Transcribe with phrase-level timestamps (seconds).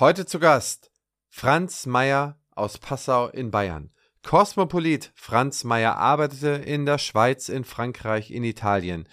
[0.00, 0.90] Heute zu Gast
[1.28, 3.90] Franz Meyer aus Passau in Bayern.
[4.22, 9.06] Kosmopolit Franz Meyer arbeitete in der Schweiz, in Frankreich, in Italien,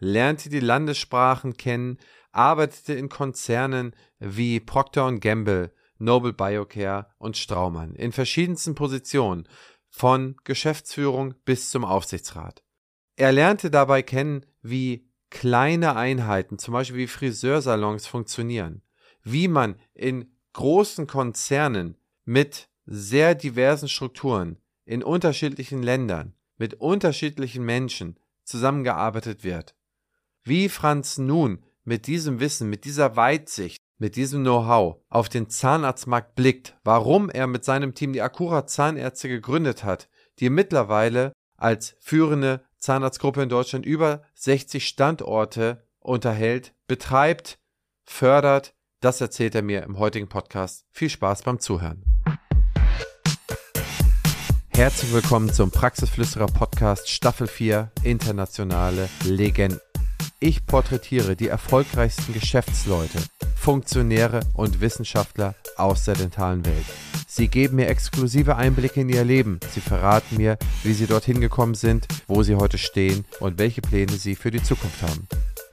[0.00, 1.98] lernte die Landessprachen kennen,
[2.32, 9.46] arbeitete in Konzernen wie Procter Gamble, Noble Biocare und Straumann in verschiedensten Positionen,
[9.90, 12.64] von Geschäftsführung bis zum Aufsichtsrat.
[13.14, 18.82] Er lernte dabei kennen, wie kleine Einheiten, zum Beispiel wie Friseursalons, funktionieren,
[19.22, 28.16] wie man in großen Konzernen mit sehr diversen Strukturen in unterschiedlichen Ländern mit unterschiedlichen Menschen
[28.44, 29.74] zusammengearbeitet wird.
[30.44, 36.36] Wie Franz nun mit diesem Wissen, mit dieser Weitsicht, mit diesem Know-how auf den Zahnarztmarkt
[36.36, 42.64] blickt, warum er mit seinem Team die Akura Zahnärzte gegründet hat, die mittlerweile als führende
[42.78, 47.58] Zahnarztgruppe in Deutschland über 60 Standorte unterhält, betreibt,
[48.04, 50.84] fördert, das erzählt er mir im heutigen Podcast.
[50.92, 52.04] Viel Spaß beim Zuhören.
[54.68, 59.80] Herzlich willkommen zum Praxisflüsterer Podcast Staffel 4 Internationale Legenden.
[60.38, 63.18] Ich porträtiere die erfolgreichsten Geschäftsleute,
[63.56, 66.86] Funktionäre und Wissenschaftler aus der dentalen Welt.
[67.26, 69.58] Sie geben mir exklusive Einblicke in ihr Leben.
[69.70, 74.12] Sie verraten mir, wie sie dorthin gekommen sind, wo sie heute stehen und welche Pläne
[74.12, 75.26] sie für die Zukunft haben.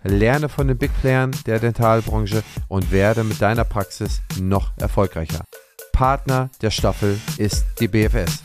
[0.03, 5.43] Lerne von den Big Playern der Dentalbranche und werde mit deiner Praxis noch erfolgreicher.
[5.91, 8.41] Partner der Staffel ist die BFS.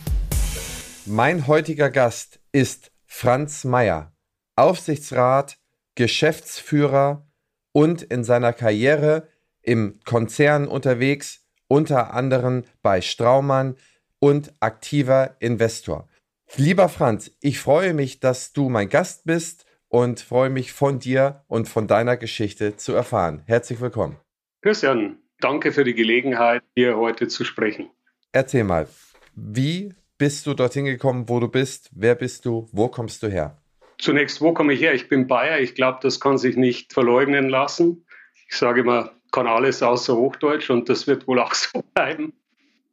[1.06, 4.12] Mein heutiger Gast ist Franz Meyer,
[4.56, 5.58] Aufsichtsrat
[5.94, 7.28] Geschäftsführer
[7.70, 9.28] und in seiner Karriere
[9.62, 13.77] im Konzern unterwegs, unter anderem bei Straumann
[14.19, 16.08] und aktiver Investor.
[16.56, 19.64] Lieber Franz, ich freue mich, dass du mein Gast bist
[19.95, 23.45] und freue mich von dir und von deiner Geschichte zu erfahren.
[23.47, 24.17] Herzlich willkommen.
[24.61, 27.91] Christian, danke für die Gelegenheit, hier heute zu sprechen.
[28.33, 28.89] Erzähl mal,
[29.37, 31.91] wie bist du dorthin gekommen, wo du bist?
[31.95, 32.69] Wer bist du?
[32.72, 33.62] Wo kommst du her?
[33.98, 34.94] Zunächst, wo komme ich her?
[34.94, 35.60] Ich bin Bayer.
[35.60, 38.04] Ich glaube, das kann sich nicht verleugnen lassen.
[38.49, 42.33] Ich sage immer, kann alles außer Hochdeutsch und das wird wohl auch so bleiben.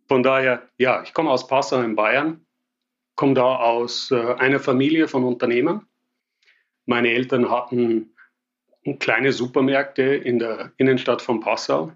[0.08, 2.46] Von daher, ja, ich komme aus Passau in Bayern,
[3.16, 5.88] komme da aus äh, einer Familie von Unternehmern.
[6.86, 8.14] Meine Eltern hatten
[9.00, 11.92] kleine Supermärkte in der Innenstadt von Passau.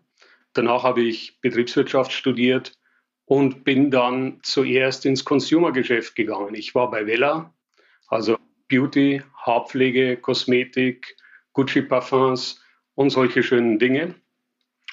[0.54, 2.78] Danach habe ich Betriebswirtschaft studiert
[3.26, 6.56] und bin dann zuerst ins Consumergeschäft gegangen.
[6.56, 7.54] Ich war bei Vella,
[8.08, 8.38] also
[8.68, 11.18] Beauty, Haarpflege, Kosmetik,
[11.54, 12.64] Gucci Parfums
[12.94, 14.16] und solche schönen Dinge.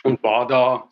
[0.02, 0.90] Und war da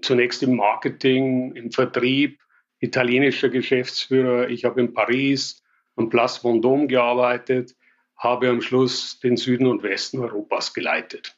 [0.00, 2.40] zunächst im Marketing, im Vertrieb,
[2.80, 4.48] italienischer Geschäftsführer.
[4.48, 5.62] Ich habe in Paris
[5.96, 7.76] am Place Vendôme gearbeitet,
[8.22, 11.36] habe am Schluss den Süden und Westen Europas geleitet.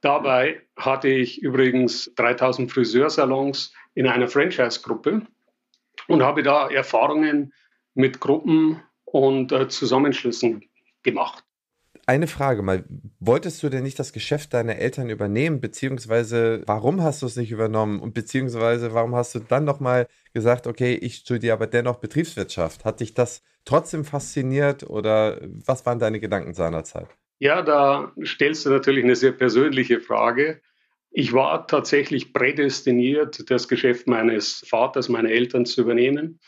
[0.00, 5.22] Dabei hatte ich übrigens 3000 Friseursalons in einer Franchise-Gruppe
[6.08, 7.52] und habe da Erfahrungen
[7.94, 10.64] mit Gruppen und äh, Zusammenschlüssen
[11.02, 11.44] gemacht.
[12.06, 12.84] Eine Frage mal,
[13.18, 17.50] wolltest du denn nicht das Geschäft deiner Eltern übernehmen, beziehungsweise warum hast du es nicht
[17.50, 22.84] übernommen und beziehungsweise warum hast du dann nochmal gesagt, okay, ich studiere aber dennoch Betriebswirtschaft?
[22.84, 27.08] Hat dich das trotzdem fasziniert oder was waren deine Gedanken seinerzeit?
[27.38, 30.60] Ja, da stellst du natürlich eine sehr persönliche Frage.
[31.10, 36.40] Ich war tatsächlich prädestiniert, das Geschäft meines Vaters, meiner Eltern zu übernehmen.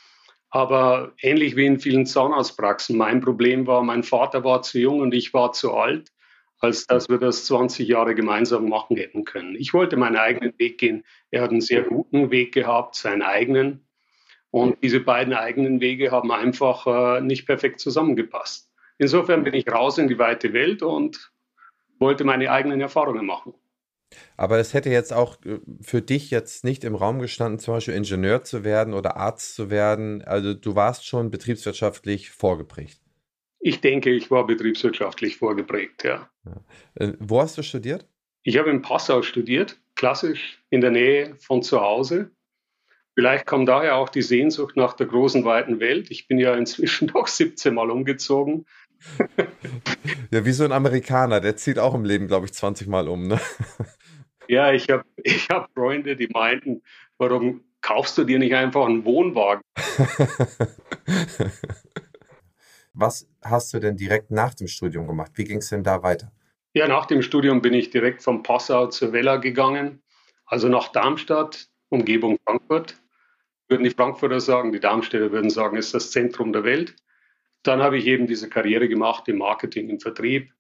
[0.51, 5.13] Aber ähnlich wie in vielen Zahnarztpraxen, mein Problem war, mein Vater war zu jung und
[5.13, 6.13] ich war zu alt,
[6.59, 9.55] als dass wir das 20 Jahre gemeinsam machen hätten können.
[9.57, 11.05] Ich wollte meinen eigenen Weg gehen.
[11.31, 13.86] Er hat einen sehr guten Weg gehabt, seinen eigenen.
[14.57, 18.73] Und diese beiden eigenen Wege haben einfach äh, nicht perfekt zusammengepasst.
[18.97, 21.31] Insofern bin ich raus in die weite Welt und
[21.99, 23.53] wollte meine eigenen Erfahrungen machen.
[24.39, 27.93] Aber es hätte jetzt auch äh, für dich jetzt nicht im Raum gestanden, zum Beispiel
[27.93, 30.23] Ingenieur zu werden oder Arzt zu werden.
[30.25, 32.99] Also du warst schon betriebswirtschaftlich vorgeprägt.
[33.61, 36.31] Ich denke, ich war betriebswirtschaftlich vorgeprägt, ja.
[36.47, 36.65] ja.
[36.95, 38.09] Äh, wo hast du studiert?
[38.43, 42.31] Ich habe in Passau studiert, klassisch in der Nähe von zu Hause.
[43.17, 46.11] Vielleicht kam daher auch die Sehnsucht nach der großen, weiten Welt.
[46.11, 48.67] Ich bin ja inzwischen doch 17 Mal umgezogen.
[50.31, 53.27] ja, wie so ein Amerikaner, der zieht auch im Leben, glaube ich, 20 Mal um.
[53.27, 53.41] Ne?
[54.49, 56.81] Ja, ich habe ich hab Freunde, die meinten,
[57.19, 59.61] warum kaufst du dir nicht einfach einen Wohnwagen?
[62.93, 65.33] Was hast du denn direkt nach dem Studium gemacht?
[65.35, 66.31] Wie ging es denn da weiter?
[66.75, 70.01] Ja, nach dem Studium bin ich direkt von Passau zur Wella gegangen,
[70.45, 73.01] also nach Darmstadt, Umgebung Frankfurt.
[73.69, 76.95] Würden die Frankfurter sagen, die Darmstädter würden sagen, ist das Zentrum der Welt.
[77.63, 80.53] Dann habe ich eben diese Karriere gemacht im Marketing, im Vertrieb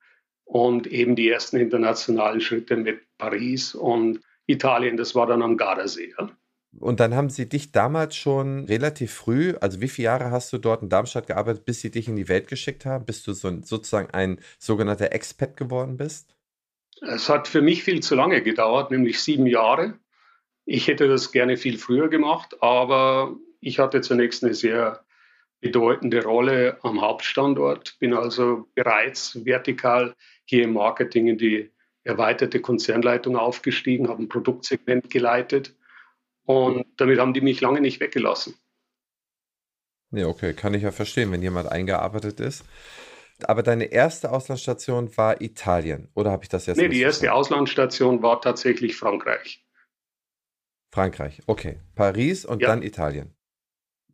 [0.45, 4.97] und eben die ersten internationalen Schritte mit Paris und Italien.
[4.97, 6.15] Das war dann am Gardasee.
[6.19, 6.31] Ja.
[6.79, 10.59] Und dann haben sie dich damals schon relativ früh, also wie viele Jahre hast du
[10.59, 13.51] dort in Darmstadt gearbeitet, bis sie dich in die Welt geschickt haben, bis du so,
[13.63, 16.37] sozusagen ein sogenannter Expat geworden bist?
[17.01, 19.99] Es hat für mich viel zu lange gedauert, nämlich sieben Jahre.
[20.67, 25.05] Ich hätte das gerne viel früher gemacht, aber ich hatte zunächst eine sehr
[25.61, 30.15] bedeutende Rolle am Hauptstandort, bin also bereits vertikal
[30.45, 31.73] hier im Marketing in die
[32.03, 35.77] erweiterte Konzernleitung aufgestiegen, habe ein Produktsegment geleitet
[36.45, 38.55] und damit haben die mich lange nicht weggelassen.
[40.11, 42.65] Nee, okay, kann ich ja verstehen, wenn jemand eingearbeitet ist.
[43.43, 46.77] Aber deine erste Auslandsstation war Italien, oder habe ich das jetzt?
[46.79, 49.66] Nee, die erste Auslandsstation war tatsächlich Frankreich.
[50.93, 51.81] Frankreich, okay.
[51.95, 52.69] Paris und ja.
[52.69, 53.37] dann Italien.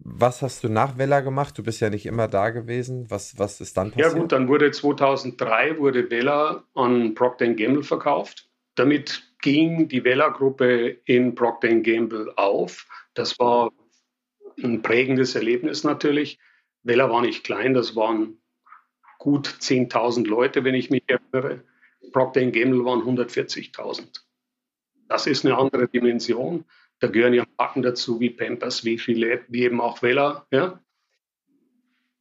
[0.05, 1.57] Was hast du nach Vella gemacht?
[1.57, 3.09] Du bist ja nicht immer da gewesen.
[3.09, 4.13] Was, was ist dann passiert?
[4.13, 8.51] Ja gut, dann wurde 2003 wurde Vella an Procter Gamble verkauft.
[8.75, 12.89] Damit ging die Vella-Gruppe in Procter Gamble auf.
[13.15, 13.71] Das war
[14.63, 16.41] ein prägendes Erlebnis natürlich.
[16.83, 18.39] Vella war nicht klein, das waren
[19.19, 21.63] gut 10.000 Leute, wenn ich mich erinnere.
[22.13, 24.21] Procter Gamble waren 140.000.
[25.13, 26.65] Das ist eine andere Dimension.
[26.99, 30.47] Da gehören ja Marken dazu wie Pampers, wie Gillette, wie eben auch Vella.
[30.51, 30.81] Ja.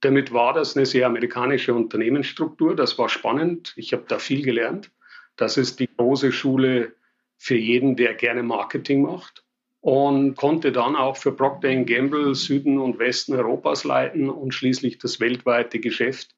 [0.02, 2.76] Damit war das eine sehr amerikanische Unternehmensstruktur.
[2.76, 3.72] Das war spannend.
[3.78, 4.92] Ich habe da viel gelernt.
[5.38, 6.94] Das ist die große Schule
[7.38, 9.46] für jeden, der gerne Marketing macht.
[9.80, 15.22] Und konnte dann auch für Procter Gamble Süden und Westen Europas leiten und schließlich das
[15.22, 16.36] weltweite Geschäft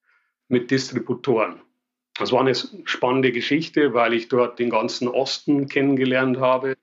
[0.49, 1.63] mit Distributoren.
[2.18, 6.77] Das war eine spannende Geschichte, weil ich dort den ganzen Osten kennengelernt habe,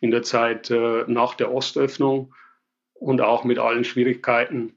[0.00, 2.34] in der Zeit äh, nach der Ostöffnung
[2.94, 4.74] und auch mit allen Schwierigkeiten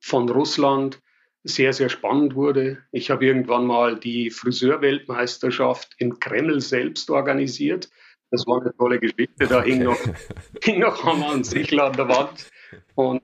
[0.00, 1.00] von Russland
[1.42, 2.82] sehr, sehr spannend wurde.
[2.92, 7.88] Ich habe irgendwann mal die Friseurweltmeisterschaft im Kreml selbst organisiert.
[8.30, 9.46] Das war eine tolle Geschichte.
[9.48, 9.98] Da hing noch,
[10.62, 12.50] hing noch Hammer und Sichel an der Wand.
[12.94, 13.22] Und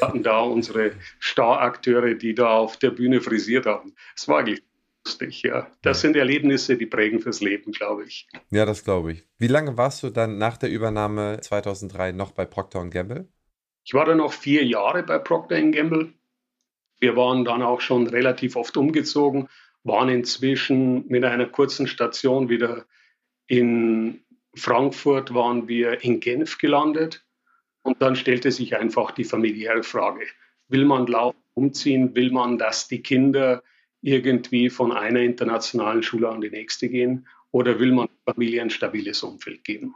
[0.00, 3.94] hatten da unsere Starakteure, die da auf der Bühne frisiert haben.
[4.16, 4.62] Es war eigentlich
[5.04, 5.70] lustig, ja.
[5.82, 8.26] Das sind Erlebnisse, die prägen fürs Leben, glaube ich.
[8.50, 9.26] Ja, das glaube ich.
[9.38, 13.28] Wie lange warst du dann nach der Übernahme 2003 noch bei Procter Gamble?
[13.84, 16.12] Ich war dann noch vier Jahre bei Procter Gamble.
[17.00, 19.48] Wir waren dann auch schon relativ oft umgezogen,
[19.82, 22.86] waren inzwischen mit einer kurzen Station wieder
[23.46, 24.24] in
[24.54, 27.24] Frankfurt, waren wir in Genf gelandet
[27.84, 30.26] und dann stellte sich einfach die familiäre Frage,
[30.68, 33.62] will man laufen, umziehen, will man, dass die Kinder
[34.00, 39.22] irgendwie von einer internationalen Schule an die nächste gehen oder will man Familie ein stabiles
[39.22, 39.94] Umfeld geben?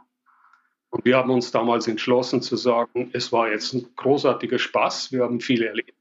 [0.91, 5.23] Und wir haben uns damals entschlossen zu sagen, es war jetzt ein großartiger Spaß, wir
[5.23, 5.93] haben viel erlebt.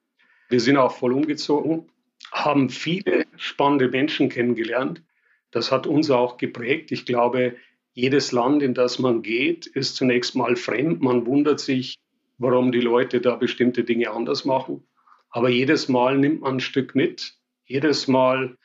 [0.48, 1.90] Wir sind auch voll umgezogen,
[2.32, 5.02] haben viele spannende Menschen kennengelernt.
[5.50, 6.92] Das hat uns auch geprägt.
[6.92, 7.56] Ich glaube,
[7.98, 11.02] jedes Land, in das man geht, ist zunächst mal fremd.
[11.02, 11.98] Man wundert sich,
[12.38, 14.86] warum die Leute da bestimmte Dinge anders machen.
[15.30, 17.34] Aber jedes Mal nimmt man ein Stück mit.
[17.64, 18.56] Jedes Mal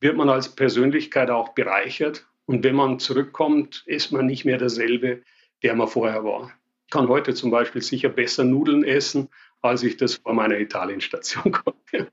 [0.00, 2.26] wird man als Persönlichkeit auch bereichert.
[2.44, 5.22] Und wenn man zurückkommt, ist man nicht mehr derselbe,
[5.62, 6.52] der man vorher war.
[6.84, 9.30] Ich kann heute zum Beispiel sicher besser Nudeln essen,
[9.62, 12.12] als ich das vor meiner Italienstation konnte.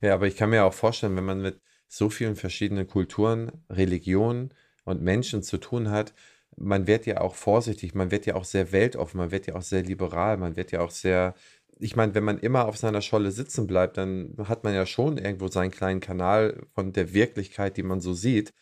[0.00, 4.54] Ja, aber ich kann mir auch vorstellen, wenn man mit so vielen verschiedenen Kulturen, Religionen,
[4.84, 6.14] und Menschen zu tun hat,
[6.56, 9.62] man wird ja auch vorsichtig, man wird ja auch sehr weltoffen, man wird ja auch
[9.62, 11.34] sehr liberal, man wird ja auch sehr,
[11.78, 15.18] ich meine, wenn man immer auf seiner Scholle sitzen bleibt, dann hat man ja schon
[15.18, 18.52] irgendwo seinen kleinen Kanal von der Wirklichkeit, die man so sieht.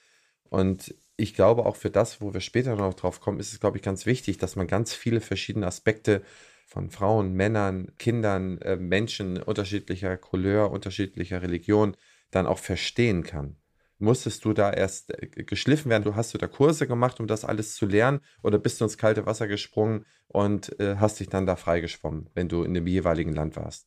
[0.48, 3.76] Und ich glaube auch für das, wo wir später noch drauf kommen, ist es, glaube
[3.78, 6.22] ich, ganz wichtig, dass man ganz viele verschiedene Aspekte
[6.66, 11.96] von Frauen, Männern, Kindern, äh, Menschen unterschiedlicher Couleur, unterschiedlicher Religion
[12.30, 13.59] dann auch verstehen kann
[14.00, 16.04] musstest du da erst äh, geschliffen werden?
[16.04, 18.98] Du hast du da Kurse gemacht, um das alles zu lernen, oder bist du ins
[18.98, 23.32] kalte Wasser gesprungen und äh, hast dich dann da freigeschwommen, wenn du in dem jeweiligen
[23.32, 23.86] Land warst?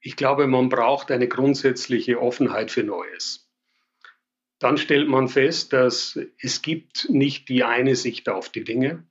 [0.00, 3.48] Ich glaube, man braucht eine grundsätzliche Offenheit für Neues.
[4.58, 9.04] Dann stellt man fest, dass es gibt nicht die eine Sicht auf die Dinge.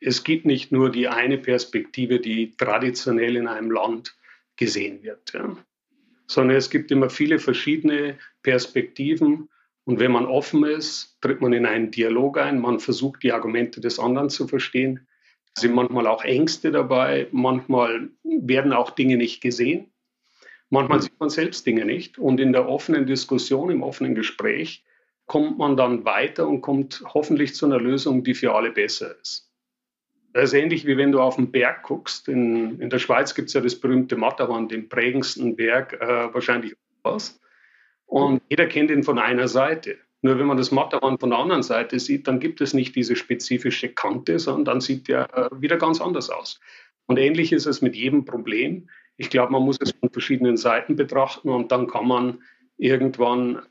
[0.00, 4.16] Es gibt nicht nur die eine Perspektive, die traditionell in einem Land
[4.56, 5.56] gesehen wird, ja.
[6.26, 9.48] sondern es gibt immer viele verschiedene Perspektiven
[9.84, 13.80] und wenn man offen ist, tritt man in einen Dialog ein, man versucht die Argumente
[13.80, 15.08] des anderen zu verstehen.
[15.54, 19.92] Es sind manchmal auch Ängste dabei, manchmal werden auch Dinge nicht gesehen,
[20.70, 22.18] manchmal sieht man selbst Dinge nicht.
[22.18, 24.84] Und in der offenen Diskussion, im offenen Gespräch
[25.26, 29.50] kommt man dann weiter und kommt hoffentlich zu einer Lösung, die für alle besser ist.
[30.32, 32.28] Das ist ähnlich wie wenn du auf den Berg guckst.
[32.28, 36.74] In, in der Schweiz gibt es ja das berühmte Matterhorn, den prägendsten Berg äh, wahrscheinlich
[37.02, 37.41] was.
[38.12, 39.96] Und jeder kennt ihn von einer Seite.
[40.20, 43.16] Nur wenn man das Matterhorn von der anderen Seite sieht, dann gibt es nicht diese
[43.16, 45.26] spezifische Kante, sondern dann sieht äh,
[45.58, 46.60] wieder ganz anders aus.
[47.06, 48.90] Und ähnlich ist es mit jedem Problem.
[49.16, 52.42] Ich glaube, man muss es von verschiedenen Seiten betrachten und dann kann man
[52.76, 53.62] irgendwann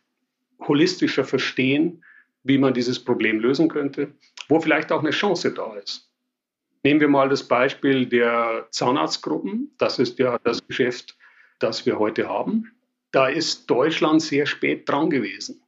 [0.67, 2.03] holistischer verstehen,
[2.41, 4.11] wie man dieses Problem lösen könnte,
[4.49, 6.09] wo vielleicht auch eine Chance da ist.
[6.83, 9.75] Nehmen wir mal das Beispiel der Zahnarztgruppen.
[9.77, 11.15] Das ist ja das Geschäft,
[11.59, 12.71] das wir heute haben.
[13.11, 15.61] Da ist Deutschland sehr spät dran gewesen.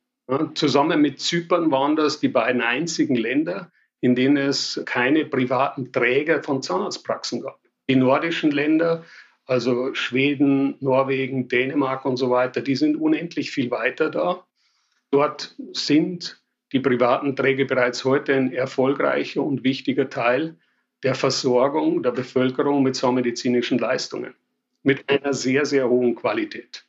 [0.56, 6.42] Zusammen mit Zypern waren das die beiden einzigen Länder, in denen es keine privaten Träger
[6.42, 7.60] von Zahnarztpraxen gab.
[7.90, 9.04] Die nordischen Länder,
[9.46, 14.46] also Schweden, Norwegen, Dänemark und so weiter, die sind unendlich viel weiter da.
[15.12, 20.58] Dort sind die privaten Träger bereits heute ein erfolgreicher und wichtiger Teil
[21.04, 24.34] der Versorgung der Bevölkerung mit zahnmedizinischen Leistungen,
[24.82, 26.86] mit einer sehr, sehr hohen Qualität.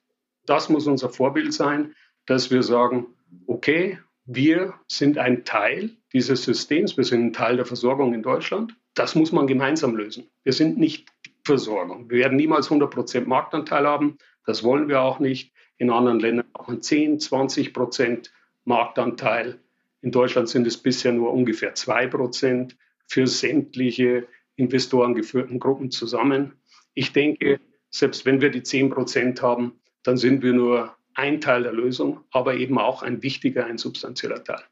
[0.46, 1.94] Das muss unser Vorbild sein,
[2.26, 3.06] dass wir sagen,
[3.46, 8.74] okay, wir sind ein Teil dieses Systems, wir sind ein Teil der Versorgung in Deutschland.
[8.94, 10.30] Das muss man gemeinsam lösen.
[10.44, 11.08] Wir sind nicht
[11.44, 12.08] Versorgung.
[12.08, 14.16] Wir werden niemals 100% Marktanteil haben.
[14.46, 15.52] Das wollen wir auch nicht.
[15.76, 18.30] In anderen Ländern hat man 10, 20%
[18.64, 19.58] Marktanteil.
[20.00, 22.74] In Deutschland sind es bisher nur ungefähr 2%
[23.06, 26.54] für sämtliche investorengeführten Gruppen zusammen.
[26.94, 27.60] Ich denke,
[27.90, 29.72] selbst wenn wir die 10% haben,
[30.04, 34.44] dann sind wir nur ein Teil der Lösung, aber eben auch ein wichtiger, ein substanzieller
[34.44, 34.62] Teil.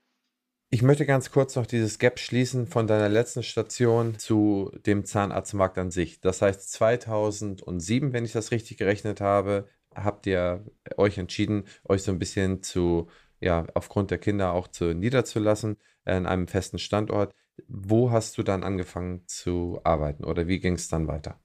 [0.70, 5.76] Ich möchte ganz kurz noch dieses Gap schließen von deiner letzten Station zu dem Zahnarztmarkt
[5.76, 6.20] an sich.
[6.20, 10.64] Das heißt, 2007, wenn ich das richtig gerechnet habe, habt ihr
[10.96, 13.08] euch entschieden, euch so ein bisschen zu,
[13.40, 17.34] ja, aufgrund der Kinder auch zu niederzulassen in einem festen Standort.
[17.68, 21.38] Wo hast du dann angefangen zu arbeiten oder wie ging es dann weiter?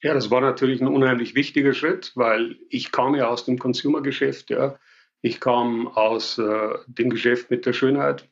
[0.00, 4.50] Ja, das war natürlich ein unheimlich wichtiger Schritt, weil ich kam ja aus dem Consumer-Geschäft,
[4.50, 4.78] ja.
[5.22, 8.28] Ich kam aus äh, dem Geschäft mit der Schönheit.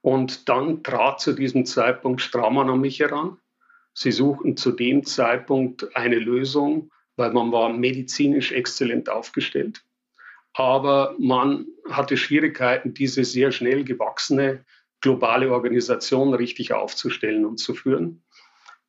[0.00, 3.36] Und dann trat zu diesem Zeitpunkt Straumann an mich heran.
[3.92, 9.84] Sie suchten zu dem Zeitpunkt eine Lösung, weil man war medizinisch exzellent aufgestellt.
[10.54, 14.64] Aber man hatte Schwierigkeiten, diese sehr schnell gewachsene
[15.02, 18.22] globale Organisation richtig aufzustellen und zu führen.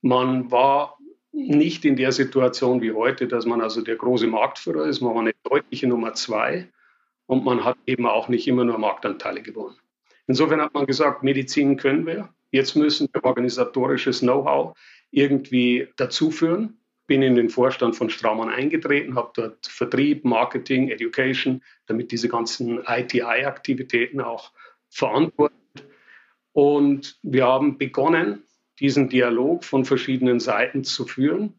[0.02, 0.98] Man war
[1.32, 5.02] nicht in der Situation wie heute, dass man also der große Marktführer ist.
[5.02, 6.70] Man war eine deutliche Nummer zwei
[7.26, 9.78] und man hat eben auch nicht immer nur Marktanteile gewonnen.
[10.28, 12.30] Insofern hat man gesagt, Medizin können wir.
[12.52, 14.78] Jetzt müssen wir organisatorisches Know-how
[15.10, 16.78] irgendwie dazuführen.
[17.08, 22.80] Bin in den Vorstand von Straumann eingetreten, habe dort Vertrieb, Marketing, Education, damit diese ganzen
[22.86, 24.52] ITI-Aktivitäten auch
[24.90, 25.58] verantwortet.
[26.54, 28.44] Und wir haben begonnen,
[28.82, 31.54] diesen Dialog von verschiedenen Seiten zu führen.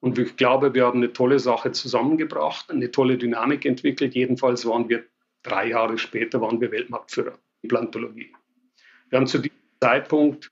[0.00, 4.14] Und ich glaube, wir haben eine tolle Sache zusammengebracht, eine tolle Dynamik entwickelt.
[4.14, 5.04] Jedenfalls waren wir
[5.42, 8.32] drei Jahre später waren wir Weltmarktführer in Plantologie.
[9.10, 10.50] Wir haben zu diesem Zeitpunkt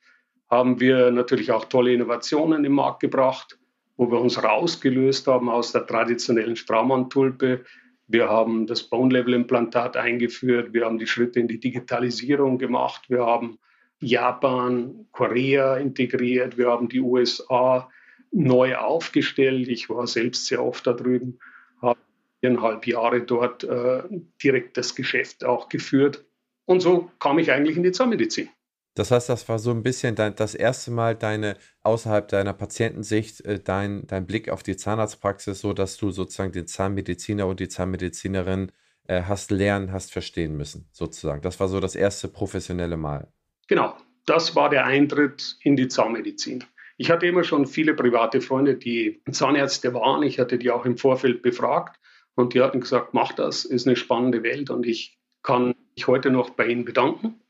[0.48, 3.58] haben wir natürlich auch tolle Innovationen im Markt gebracht,
[3.96, 7.64] wo wir uns rausgelöst haben aus der traditionellen Straumann-Tulpe.
[8.06, 10.72] Wir haben das Bone-Level-Implantat eingeführt.
[10.72, 13.08] Wir haben die Schritte in die Digitalisierung gemacht.
[13.08, 13.58] Wir haben
[14.00, 16.58] Japan, Korea integriert.
[16.58, 17.90] Wir haben die USA
[18.30, 19.68] neu aufgestellt.
[19.68, 21.38] Ich war selbst sehr oft da drüben,
[21.80, 21.98] habe
[22.40, 24.02] viereinhalb Jahre dort äh,
[24.42, 26.24] direkt das Geschäft auch geführt.
[26.66, 28.48] Und so kam ich eigentlich in die Zahnmedizin.
[28.94, 33.42] Das heißt, das war so ein bisschen dein, das erste Mal deine, außerhalb deiner Patientensicht,
[33.44, 37.68] äh, dein, dein Blick auf die Zahnarztpraxis, so dass du sozusagen den Zahnmediziner und die
[37.68, 38.72] Zahnmedizinerin
[39.06, 41.42] äh, hast lernen, hast verstehen müssen, sozusagen.
[41.42, 43.28] Das war so das erste professionelle Mal.
[43.68, 43.96] Genau,
[44.26, 46.64] das war der Eintritt in die Zahnmedizin.
[46.98, 50.22] Ich hatte immer schon viele private Freunde, die Zahnärzte waren.
[50.22, 52.00] Ich hatte die auch im Vorfeld befragt
[52.34, 56.30] und die hatten gesagt, mach das, ist eine spannende Welt und ich kann mich heute
[56.30, 57.40] noch bei Ihnen bedanken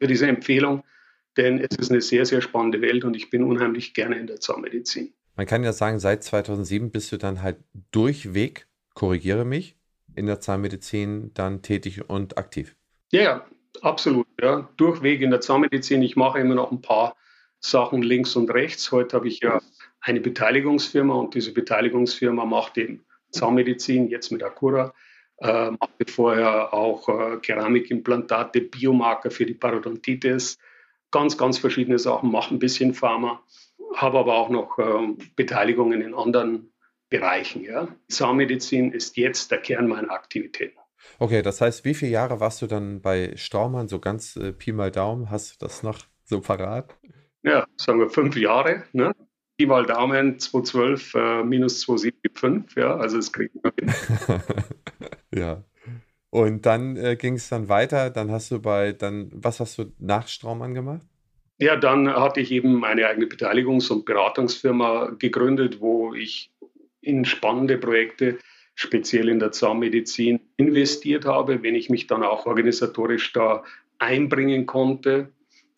[0.00, 0.84] für diese Empfehlung,
[1.36, 4.40] denn es ist eine sehr, sehr spannende Welt und ich bin unheimlich gerne in der
[4.40, 5.12] Zahnmedizin.
[5.36, 7.58] Man kann ja sagen, seit 2007 bist du dann halt
[7.90, 9.76] durchweg, korrigiere mich,
[10.14, 12.76] in der Zahnmedizin dann tätig und aktiv.
[13.12, 13.46] Ja,
[13.80, 14.68] Absolut, ja.
[14.76, 16.02] Durchweg in der Zahnmedizin.
[16.02, 17.16] Ich mache immer noch ein paar
[17.60, 18.92] Sachen links und rechts.
[18.92, 19.60] Heute habe ich ja
[20.00, 24.92] eine Beteiligungsfirma und diese Beteiligungsfirma macht eben Zahnmedizin, jetzt mit Acura.
[25.38, 30.58] Äh, machte vorher auch äh, Keramikimplantate, Biomarker für die Parodontitis,
[31.10, 33.42] ganz, ganz verschiedene Sachen, mache ein bisschen Pharma,
[33.96, 36.72] habe aber auch noch äh, Beteiligungen in anderen
[37.08, 37.64] Bereichen.
[37.64, 37.88] Ja.
[38.08, 40.78] Zahnmedizin ist jetzt der Kern meiner Aktivitäten.
[41.18, 43.88] Okay, das heißt, wie viele Jahre warst du dann bei Straumann?
[43.88, 46.96] So ganz äh, Pi mal Daumen, hast du das noch so parat?
[47.42, 48.84] Ja, sagen wir fünf Jahre.
[48.92, 49.12] Ne?
[49.58, 53.92] Pi mal Daumen, 212 äh, minus 275, ja, also es kriegt man hin.
[55.34, 55.64] ja.
[56.30, 58.08] Und dann äh, ging es dann weiter.
[58.08, 61.06] Dann hast du bei, dann, was hast du nach Straumann gemacht?
[61.58, 66.50] Ja, dann hatte ich eben meine eigene Beteiligungs- und Beratungsfirma gegründet, wo ich
[67.02, 68.38] in spannende Projekte,
[68.74, 73.64] speziell in der Zahnmedizin, investiert habe, wenn ich mich dann auch organisatorisch da
[73.98, 75.32] einbringen konnte.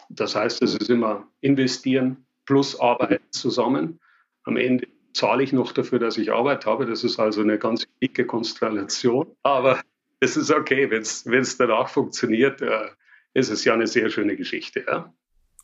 [0.09, 4.01] Das heißt, es ist immer investieren plus Arbeit zusammen.
[4.45, 6.87] Am Ende zahle ich noch dafür, dass ich Arbeit habe.
[6.87, 9.27] Das ist also eine ganz dicke Konstellation.
[9.43, 9.81] Aber
[10.21, 12.89] es ist okay, wenn es danach funktioniert, äh,
[13.33, 14.85] ist es ja eine sehr schöne Geschichte.
[14.87, 15.13] Ja?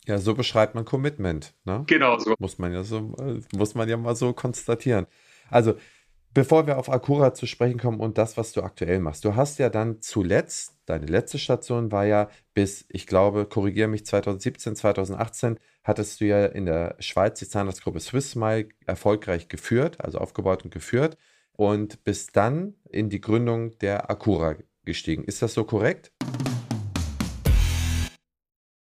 [0.06, 1.54] Ja, so beschreibt man Commitment.
[1.64, 1.84] Ne?
[1.86, 2.34] Genau so.
[2.38, 5.06] Muss man ja so, äh, muss man ja mal so konstatieren.
[5.50, 5.74] Also,
[6.32, 9.24] bevor wir auf Akura zu sprechen kommen und das, was du aktuell machst.
[9.24, 14.06] Du hast ja dann zuletzt, deine letzte Station war ja bis, ich glaube, korrigiere mich,
[14.06, 20.64] 2017, 2018, hattest du ja in der Schweiz die Zahnarztgruppe Swissmile erfolgreich geführt, also aufgebaut
[20.64, 21.16] und geführt
[21.52, 25.24] und bist dann in die Gründung der Akura gestiegen.
[25.24, 26.12] Ist das so korrekt?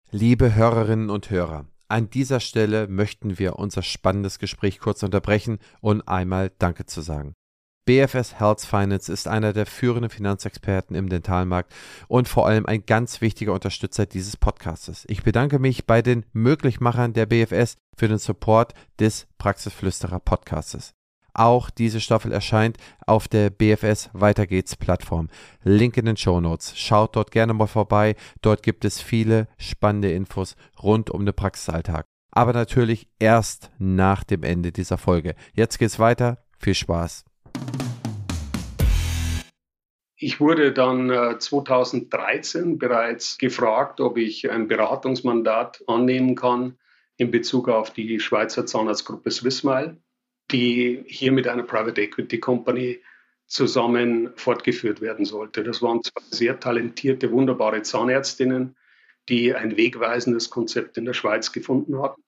[0.09, 6.07] Liebe Hörerinnen und Hörer, an dieser Stelle möchten wir unser spannendes Gespräch kurz unterbrechen und
[6.07, 7.33] einmal Danke zu sagen.
[7.85, 11.73] BFS Health Finance ist einer der führenden Finanzexperten im Dentalmarkt
[12.09, 15.05] und vor allem ein ganz wichtiger Unterstützer dieses Podcastes.
[15.07, 20.96] Ich bedanke mich bei den Möglichmachern der BFS für den Support des Praxisflüsterer Podcastes.
[21.37, 25.29] Auch diese Staffel erscheint auf der BFS Weiter geht's Plattform.
[25.63, 26.75] Link in den Show Notes.
[26.75, 28.15] Schaut dort gerne mal vorbei.
[28.41, 32.07] Dort gibt es viele spannende Infos rund um den Praxisalltag.
[32.31, 35.35] Aber natürlich erst nach dem Ende dieser Folge.
[35.53, 36.43] Jetzt geht's weiter.
[36.57, 37.23] Viel Spaß.
[40.15, 46.79] Ich wurde dann 2013 äh, bereits gefragt, ob ich ein Beratungsmandat annehmen kann
[47.17, 49.97] in Bezug auf die Schweizer Zahnarztgruppe Swissmile
[50.51, 53.01] die hier mit einer Private Equity Company
[53.47, 55.63] zusammen fortgeführt werden sollte.
[55.63, 58.75] Das waren zwei sehr talentierte, wunderbare Zahnärztinnen,
[59.29, 62.21] die ein wegweisendes Konzept in der Schweiz gefunden hatten.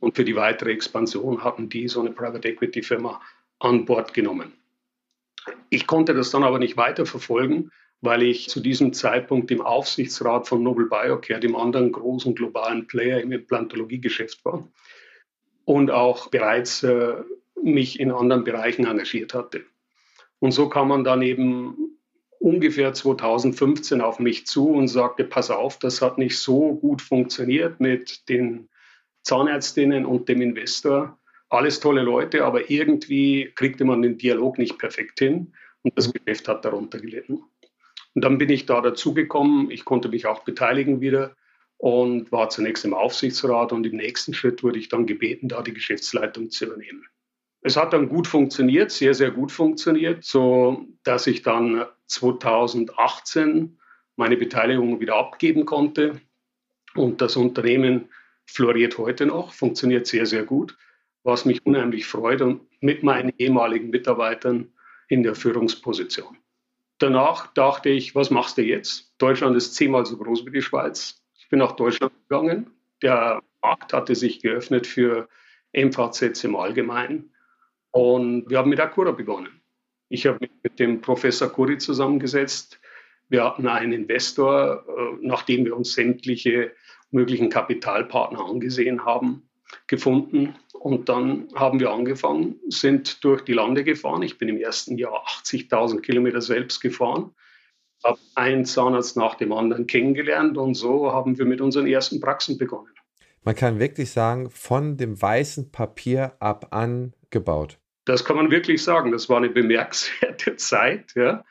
[0.00, 3.20] Und für die weitere Expansion hatten die so eine Private Equity Firma
[3.58, 4.52] an Bord genommen.
[5.70, 10.48] Ich konnte das dann aber nicht weiter verfolgen, weil ich zu diesem Zeitpunkt im Aufsichtsrat
[10.48, 14.68] von Nobel Biocare, dem anderen großen globalen Player im Implantologiegeschäft war
[15.64, 17.14] und auch bereits äh,
[17.62, 19.64] mich in anderen Bereichen engagiert hatte.
[20.38, 21.98] Und so kam man dann eben
[22.38, 27.78] ungefähr 2015 auf mich zu und sagte, pass auf, das hat nicht so gut funktioniert
[27.78, 28.68] mit den
[29.22, 31.18] Zahnärztinnen und dem Investor.
[31.48, 36.48] Alles tolle Leute, aber irgendwie kriegte man den Dialog nicht perfekt hin und das Geschäft
[36.48, 37.44] hat darunter gelitten.
[38.14, 39.70] Und dann bin ich da dazugekommen.
[39.70, 41.36] Ich konnte mich auch beteiligen wieder
[41.76, 45.74] und war zunächst im Aufsichtsrat und im nächsten Schritt wurde ich dann gebeten, da die
[45.74, 47.06] Geschäftsleitung zu übernehmen.
[47.62, 53.78] Es hat dann gut funktioniert, sehr, sehr gut funktioniert, so dass ich dann 2018
[54.16, 56.20] meine Beteiligung wieder abgeben konnte.
[56.94, 58.08] Und das Unternehmen
[58.46, 60.76] floriert heute noch, funktioniert sehr, sehr gut,
[61.22, 64.72] was mich unheimlich freut und mit meinen ehemaligen Mitarbeitern
[65.08, 66.36] in der Führungsposition.
[66.98, 69.14] Danach dachte ich, was machst du jetzt?
[69.18, 71.22] Deutschland ist zehnmal so groß wie die Schweiz.
[71.34, 72.70] Ich bin nach Deutschland gegangen.
[73.02, 75.28] Der Markt hatte sich geöffnet für
[75.72, 77.31] MVZs im Allgemeinen.
[77.92, 79.60] Und wir haben mit Akura begonnen.
[80.08, 82.80] Ich habe mich mit dem Professor Kuri zusammengesetzt.
[83.28, 86.72] Wir hatten einen Investor, äh, nachdem wir uns sämtliche
[87.10, 89.48] möglichen Kapitalpartner angesehen haben,
[89.86, 90.54] gefunden.
[90.72, 94.22] Und dann haben wir angefangen, sind durch die Lande gefahren.
[94.22, 97.34] Ich bin im ersten Jahr 80.000 Kilometer selbst gefahren,
[98.04, 102.58] habe einen Zahnarzt nach dem anderen kennengelernt und so haben wir mit unseren ersten Praxen
[102.58, 102.88] begonnen.
[103.44, 107.78] Man kann wirklich sagen, von dem weißen Papier ab an gebaut.
[108.04, 109.12] Das kann man wirklich sagen.
[109.12, 111.12] Das war eine bemerkenswerte Zeit.
[111.14, 111.44] Ja.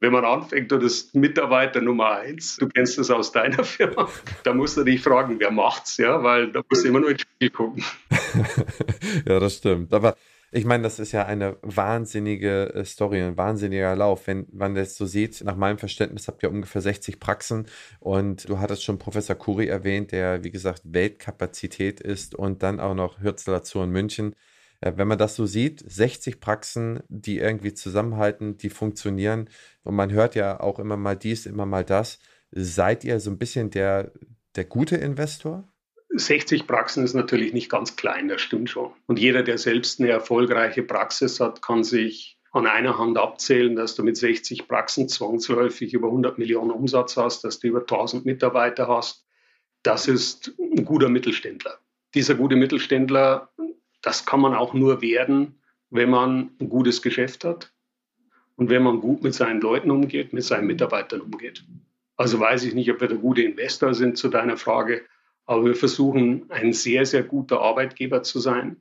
[0.00, 4.08] Wenn man anfängt, du bist Mitarbeiter Nummer eins, du kennst das aus deiner Firma,
[4.42, 7.20] da musst du dich fragen, wer macht's, ja, weil da musst du immer nur ins
[7.20, 7.84] Spiel gucken.
[9.28, 9.94] ja, das stimmt.
[9.94, 10.16] Aber
[10.54, 14.26] ich meine, das ist ja eine wahnsinnige äh, Story, ein wahnsinniger Lauf.
[14.26, 17.66] Wenn man das so sieht, nach meinem Verständnis habt ihr ungefähr 60 Praxen
[18.00, 22.94] und du hattest schon Professor Kuri erwähnt, der, wie gesagt, Weltkapazität ist und dann auch
[22.94, 24.34] noch Hürzeler Zoo in München.
[24.82, 29.48] Äh, wenn man das so sieht, 60 Praxen, die irgendwie zusammenhalten, die funktionieren
[29.84, 32.18] und man hört ja auch immer mal dies, immer mal das.
[32.50, 34.12] Seid ihr so ein bisschen der,
[34.56, 35.68] der gute Investor?
[36.14, 38.90] 60 Praxen ist natürlich nicht ganz klein, das stimmt schon.
[39.06, 43.94] Und jeder, der selbst eine erfolgreiche Praxis hat, kann sich an einer Hand abzählen, dass
[43.94, 48.88] du mit 60 Praxen zwangsläufig über 100 Millionen Umsatz hast, dass du über 1000 Mitarbeiter
[48.88, 49.24] hast.
[49.82, 51.78] Das ist ein guter Mittelständler.
[52.14, 53.50] Dieser gute Mittelständler
[54.02, 55.54] das kann man auch nur werden,
[55.90, 57.72] wenn man ein gutes Geschäft hat.
[58.56, 61.64] und wenn man gut mit seinen Leuten umgeht, mit seinen Mitarbeitern umgeht.
[62.16, 65.02] Also weiß ich nicht, ob wir der gute Investor sind zu deiner Frage,
[65.46, 68.76] aber wir versuchen, ein sehr, sehr guter Arbeitgeber zu sein,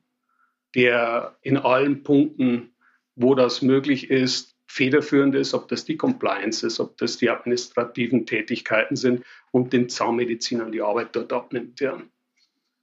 [0.76, 2.72] der in allen Punkten,
[3.16, 8.26] wo das möglich ist, federführend ist, ob das die Compliance ist, ob das die administrativen
[8.26, 11.80] Tätigkeiten sind und den Zahnmedizinern die Arbeit dort abnimmt.
[11.80, 12.02] Ja.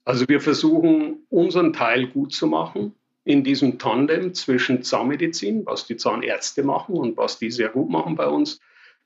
[0.08, 2.94] Also wir versuchen, unseren Teil gut zu machen
[3.24, 8.16] in diesem Tandem zwischen Zahnmedizin, was die Zahnärzte machen und was die sehr gut machen
[8.16, 8.58] bei uns.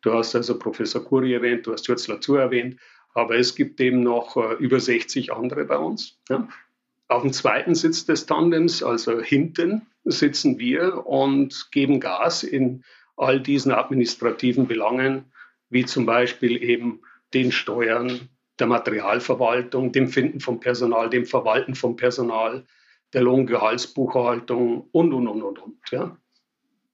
[0.03, 2.79] Du hast also Professor Kuri erwähnt, du hast Jürz Latour erwähnt,
[3.15, 6.21] aber es gibt eben noch äh, über 60 andere bei uns.
[6.29, 6.47] Ja.
[7.09, 12.85] Auf dem zweiten Sitz des Tandems, also hinten, sitzen wir und geben Gas in
[13.17, 15.33] all diesen administrativen Belangen,
[15.69, 17.01] wie zum Beispiel eben
[17.35, 22.65] den Steuern, der Materialverwaltung, dem Finden von Personal, dem Verwalten von Personal,
[23.13, 25.79] der Lohngehaltsbuchhaltung und, und, und, und, und.
[25.91, 26.17] Ja.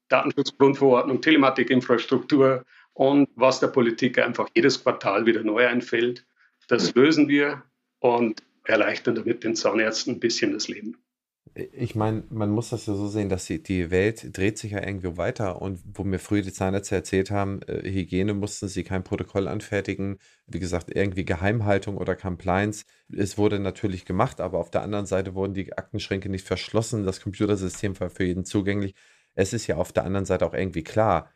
[0.09, 6.27] Datenschutzgrundverordnung, Telematikinfrastruktur und was der Politik einfach jedes Quartal wieder neu einfällt.
[6.69, 7.63] Das lösen wir
[8.01, 10.97] und erleichtern damit den Zahnärzten ein bisschen das Leben.
[11.73, 14.81] Ich meine, man muss das ja so sehen, dass die, die Welt dreht sich ja
[14.87, 19.03] irgendwo weiter und wo mir früher die Zahnärzte erzählt haben, äh, Hygiene mussten sie kein
[19.03, 22.85] Protokoll anfertigen, wie gesagt, irgendwie Geheimhaltung oder Compliance.
[23.11, 27.21] Es wurde natürlich gemacht, aber auf der anderen Seite wurden die Aktenschränke nicht verschlossen, das
[27.21, 28.95] Computersystem war für jeden zugänglich.
[29.35, 31.31] Es ist ja auf der anderen Seite auch irgendwie klar,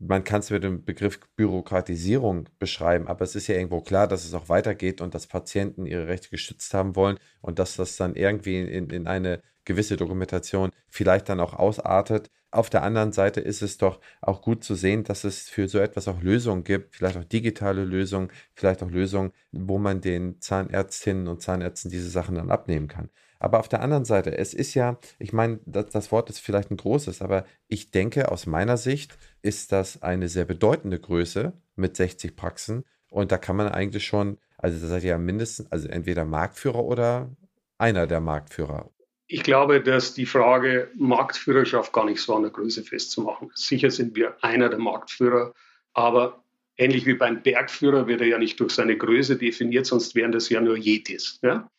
[0.00, 4.24] man kann es mit dem Begriff Bürokratisierung beschreiben, aber es ist ja irgendwo klar, dass
[4.24, 8.14] es auch weitergeht und dass Patienten ihre Rechte geschützt haben wollen und dass das dann
[8.14, 12.30] irgendwie in, in eine gewisse Dokumentation vielleicht dann auch ausartet.
[12.50, 15.78] Auf der anderen Seite ist es doch auch gut zu sehen, dass es für so
[15.78, 21.28] etwas auch Lösungen gibt, vielleicht auch digitale Lösungen, vielleicht auch Lösungen, wo man den Zahnärztinnen
[21.28, 23.10] und Zahnärzten diese Sachen dann abnehmen kann.
[23.40, 26.70] Aber auf der anderen Seite, es ist ja, ich meine, das, das, Wort ist vielleicht
[26.70, 31.96] ein großes, aber ich denke, aus meiner Sicht ist das eine sehr bedeutende Größe mit
[31.96, 32.84] 60 Praxen.
[33.08, 36.84] Und da kann man eigentlich schon, also da seid ihr ja mindestens, also entweder Marktführer
[36.84, 37.34] oder
[37.78, 38.90] einer der Marktführer.
[39.26, 43.66] Ich glaube, dass die Frage Marktführerschaft gar nicht so an der Größe festzumachen ist.
[43.66, 45.54] Sicher sind wir einer der Marktführer,
[45.94, 46.44] aber
[46.76, 50.50] ähnlich wie beim Bergführer wird er ja nicht durch seine Größe definiert, sonst wären das
[50.50, 51.38] ja nur Yetis.
[51.42, 51.70] Ja?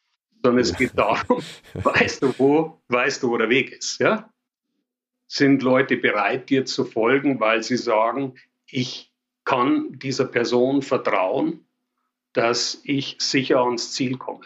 [0.44, 1.42] Sondern es geht darum,
[1.74, 4.00] weißt du wo, weißt du, wo der Weg ist.
[4.00, 4.32] Ja?
[5.28, 9.12] Sind Leute bereit, dir zu folgen, weil sie sagen, ich
[9.46, 11.66] kann dieser Person vertrauen,
[12.34, 14.46] dass ich sicher ans Ziel komme.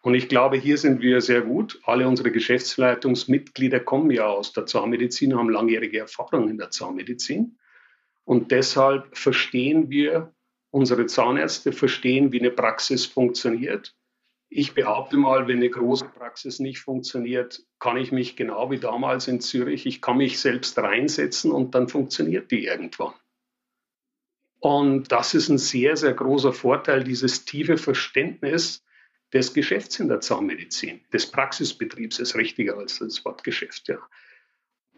[0.00, 1.80] Und ich glaube, hier sind wir sehr gut.
[1.84, 7.58] Alle unsere Geschäftsleitungsmitglieder kommen ja aus der Zahnmedizin, haben langjährige Erfahrung in der Zahnmedizin.
[8.24, 10.32] Und deshalb verstehen wir,
[10.70, 13.96] unsere Zahnärzte verstehen, wie eine Praxis funktioniert
[14.50, 19.28] ich behaupte mal, wenn eine große Praxis nicht funktioniert, kann ich mich genau wie damals
[19.28, 23.14] in Zürich, ich kann mich selbst reinsetzen und dann funktioniert die irgendwann.
[24.60, 28.84] Und das ist ein sehr, sehr großer Vorteil, dieses tiefe Verständnis
[29.32, 33.88] des Geschäfts in der Zahnmedizin, des Praxisbetriebs ist richtiger als das Wort Geschäft.
[33.88, 33.98] Ja.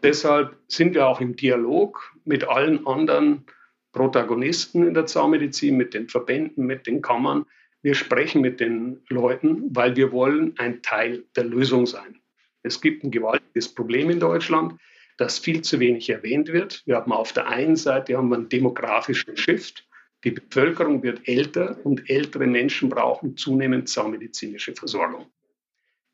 [0.01, 3.45] Deshalb sind wir auch im Dialog mit allen anderen
[3.91, 7.45] Protagonisten in der Zahnmedizin, mit den Verbänden, mit den Kammern,
[7.81, 12.19] wir sprechen mit den Leuten, weil wir wollen ein Teil der Lösung sein.
[12.63, 14.79] Es gibt ein gewaltiges Problem in Deutschland,
[15.17, 16.83] das viel zu wenig erwähnt wird.
[16.85, 19.87] Wir haben auf der einen Seite haben wir einen demografischen Shift.
[20.23, 25.25] Die Bevölkerung wird älter und ältere Menschen brauchen zunehmend zahnmedizinische Versorgung.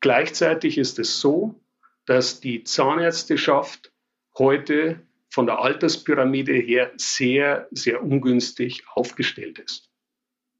[0.00, 1.60] Gleichzeitig ist es so,
[2.06, 3.92] dass die Zahnärzteschaft
[4.38, 9.87] heute von der Alterspyramide her sehr, sehr ungünstig aufgestellt ist.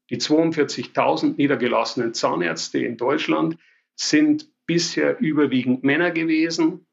[0.09, 3.57] Die 42.000 niedergelassenen Zahnärzte in Deutschland
[3.95, 6.85] sind bisher überwiegend Männer gewesen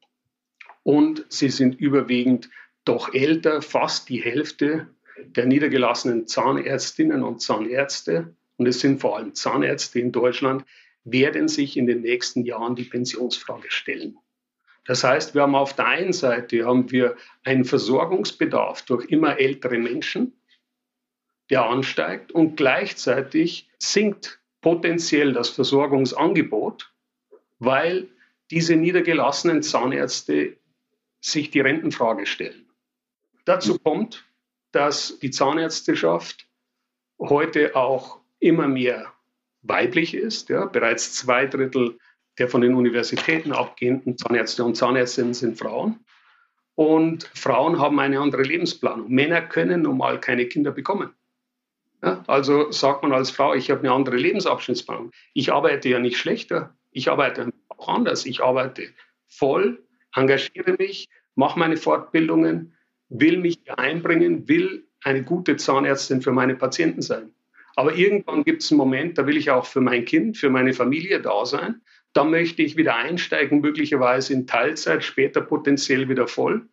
[0.83, 2.49] und sie sind überwiegend
[2.85, 3.61] doch älter.
[3.61, 4.87] Fast die Hälfte
[5.25, 10.63] der niedergelassenen Zahnärztinnen und Zahnärzte, und es sind vor allem Zahnärzte in Deutschland,
[11.03, 14.17] werden sich in den nächsten Jahren die Pensionsfrage stellen.
[14.85, 19.77] Das heißt, wir haben auf der einen Seite haben wir einen Versorgungsbedarf durch immer ältere
[19.77, 20.33] Menschen,
[21.49, 26.91] der ansteigt und gleichzeitig sinkt potenziell das Versorgungsangebot,
[27.59, 28.09] weil
[28.51, 30.57] diese niedergelassenen Zahnärzte
[31.21, 32.69] sich die Rentenfrage stellen.
[33.45, 34.25] Dazu kommt,
[34.71, 36.47] dass die Zahnärzteschaft
[37.19, 39.13] heute auch immer mehr
[39.61, 40.49] weiblich ist.
[40.49, 40.65] Ja.
[40.65, 41.97] Bereits zwei Drittel
[42.37, 46.05] der von den Universitäten abgehenden Zahnärzte und Zahnärztinnen sind Frauen.
[46.75, 49.09] Und Frauen haben eine andere Lebensplanung.
[49.09, 51.09] Männer können nun mal keine Kinder bekommen.
[52.03, 55.11] Ja, also sagt man als Frau, ich habe eine andere Lebensabschnittsplanung.
[55.33, 58.25] Ich arbeite ja nicht schlechter, ich arbeite auch anders.
[58.25, 58.89] Ich arbeite
[59.27, 59.83] voll,
[60.15, 62.75] engagiere mich, mache meine Fortbildungen,
[63.09, 67.31] will mich einbringen, will eine gute Zahnärztin für meine Patienten sein.
[67.75, 70.73] Aber irgendwann gibt es einen Moment, da will ich auch für mein Kind, für meine
[70.73, 71.81] Familie da sein.
[72.13, 76.67] Da möchte ich wieder einsteigen, möglicherweise in Teilzeit, später potenziell wieder voll.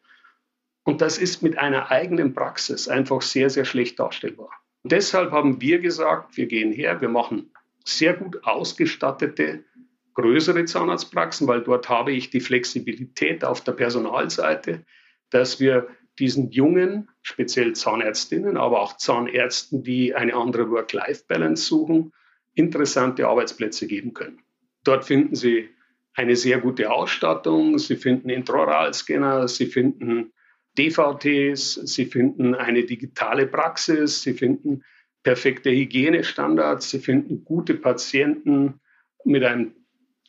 [0.85, 4.51] Und das ist mit einer eigenen Praxis einfach sehr, sehr schlecht darstellbar.
[4.85, 7.51] Und deshalb haben wir gesagt, wir gehen her, wir machen
[7.87, 9.65] sehr gut ausgestattete,
[10.13, 14.85] größere Zahnarztpraxen, weil dort habe ich die Flexibilität auf der Personalseite,
[15.31, 22.13] dass wir diesen jungen, speziell Zahnärztinnen, aber auch Zahnärzten, die eine andere Work-Life-Balance suchen,
[22.53, 24.43] interessante Arbeitsplätze geben können.
[24.85, 25.71] Dort finden sie
[26.13, 30.34] eine sehr gute Ausstattung, sie finden Intraoralscanner, sie finden
[30.79, 34.83] DVTs, sie finden eine digitale Praxis, sie finden
[35.23, 38.81] perfekte Hygienestandards, sie finden gute Patienten
[39.25, 39.73] mit einem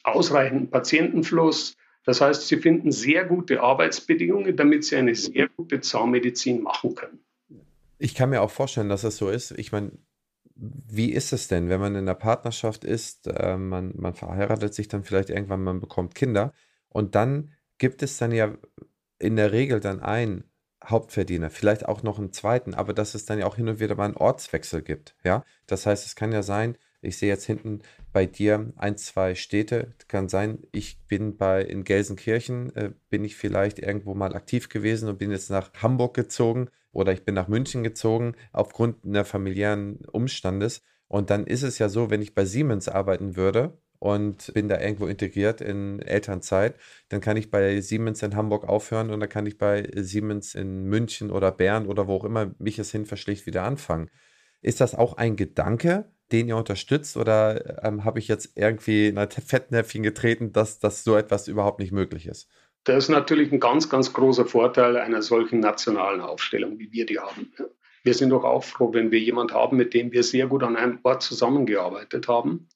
[0.04, 6.62] ausreichenden Patientenfluss, das heißt, sie finden sehr gute Arbeitsbedingungen, damit sie eine sehr gute Zahnmedizin
[6.62, 7.20] machen können.
[7.98, 9.52] Ich kann mir auch vorstellen, dass es so ist.
[9.52, 9.92] Ich meine,
[10.56, 14.88] wie ist es denn, wenn man in einer Partnerschaft ist, äh, man, man verheiratet sich
[14.88, 16.54] dann vielleicht irgendwann, man bekommt Kinder
[16.90, 18.56] und dann gibt es dann ja
[19.20, 20.44] in der Regel dann einen
[20.84, 23.96] Hauptverdiener, vielleicht auch noch einen zweiten, aber dass es dann ja auch hin und wieder
[23.96, 25.44] mal einen Ortswechsel gibt, ja.
[25.68, 29.94] Das heißt, es kann ja sein, ich sehe jetzt hinten bei dir ein, zwei Städte.
[30.08, 35.08] Kann sein, ich bin bei in Gelsenkirchen, äh, bin ich vielleicht irgendwo mal aktiv gewesen
[35.08, 40.00] und bin jetzt nach Hamburg gezogen oder ich bin nach München gezogen aufgrund einer familiären
[40.12, 40.82] Umstandes.
[41.08, 44.80] Und dann ist es ja so, wenn ich bei Siemens arbeiten würde und bin da
[44.80, 46.76] irgendwo integriert in Elternzeit,
[47.10, 50.86] dann kann ich bei Siemens in Hamburg aufhören und dann kann ich bei Siemens in
[50.86, 54.10] München oder Bern oder wo auch immer mich es hin verschlägt wieder anfangen.
[54.62, 59.18] Ist das auch ein Gedanke, den ihr unterstützt oder ähm, habe ich jetzt irgendwie in
[59.18, 62.50] ein Fettnäpfchen getreten, dass, dass so etwas überhaupt nicht möglich ist?
[62.84, 67.20] Das ist natürlich ein ganz, ganz großer Vorteil einer solchen nationalen Aufstellung, wie wir die
[67.20, 67.52] haben.
[68.04, 70.76] Wir sind doch auch froh, wenn wir jemanden haben, mit dem wir sehr gut an
[70.76, 72.70] einem Ort zusammengearbeitet haben.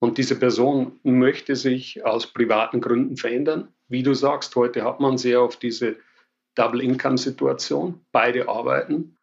[0.00, 3.68] Und diese Person möchte sich aus privaten Gründen verändern.
[3.88, 5.96] Wie du sagst, heute hat man sehr auf diese
[6.54, 8.00] Double-Income-Situation.
[8.12, 9.16] Beide arbeiten.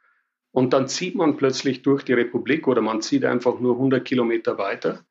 [0.51, 4.57] Und dann zieht man plötzlich durch die Republik oder man zieht einfach nur 100 Kilometer
[4.57, 5.05] weiter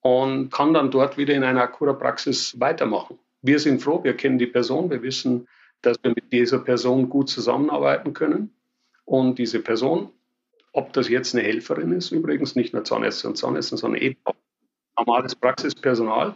[0.00, 3.18] und kann dann dort wieder in einer Akura-Praxis weitermachen.
[3.40, 5.48] Wir sind froh, wir kennen die Person, wir wissen,
[5.80, 8.54] dass wir mit dieser Person gut zusammenarbeiten können.
[9.04, 10.10] Und diese Person,
[10.72, 14.34] ob das jetzt eine Helferin ist, übrigens nicht nur Zahnärzte und Zahnärzte, sondern eben auch
[14.96, 16.34] normales Praxispersonal,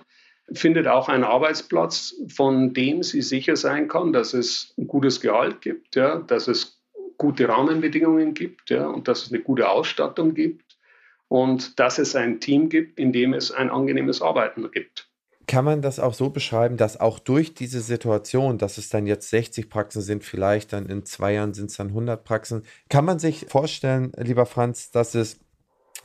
[0.52, 5.60] findet auch einen Arbeitsplatz, von dem sie sicher sein kann, dass es ein gutes Gehalt
[5.60, 6.80] gibt, ja, dass es
[7.18, 10.78] gute Rahmenbedingungen gibt ja, und dass es eine gute Ausstattung gibt
[11.26, 15.08] und dass es ein Team gibt, in dem es ein angenehmes Arbeiten gibt.
[15.46, 19.30] Kann man das auch so beschreiben, dass auch durch diese Situation, dass es dann jetzt
[19.30, 23.18] 60 Praxen sind, vielleicht dann in zwei Jahren sind es dann 100 Praxen, kann man
[23.18, 25.40] sich vorstellen, lieber Franz, dass es,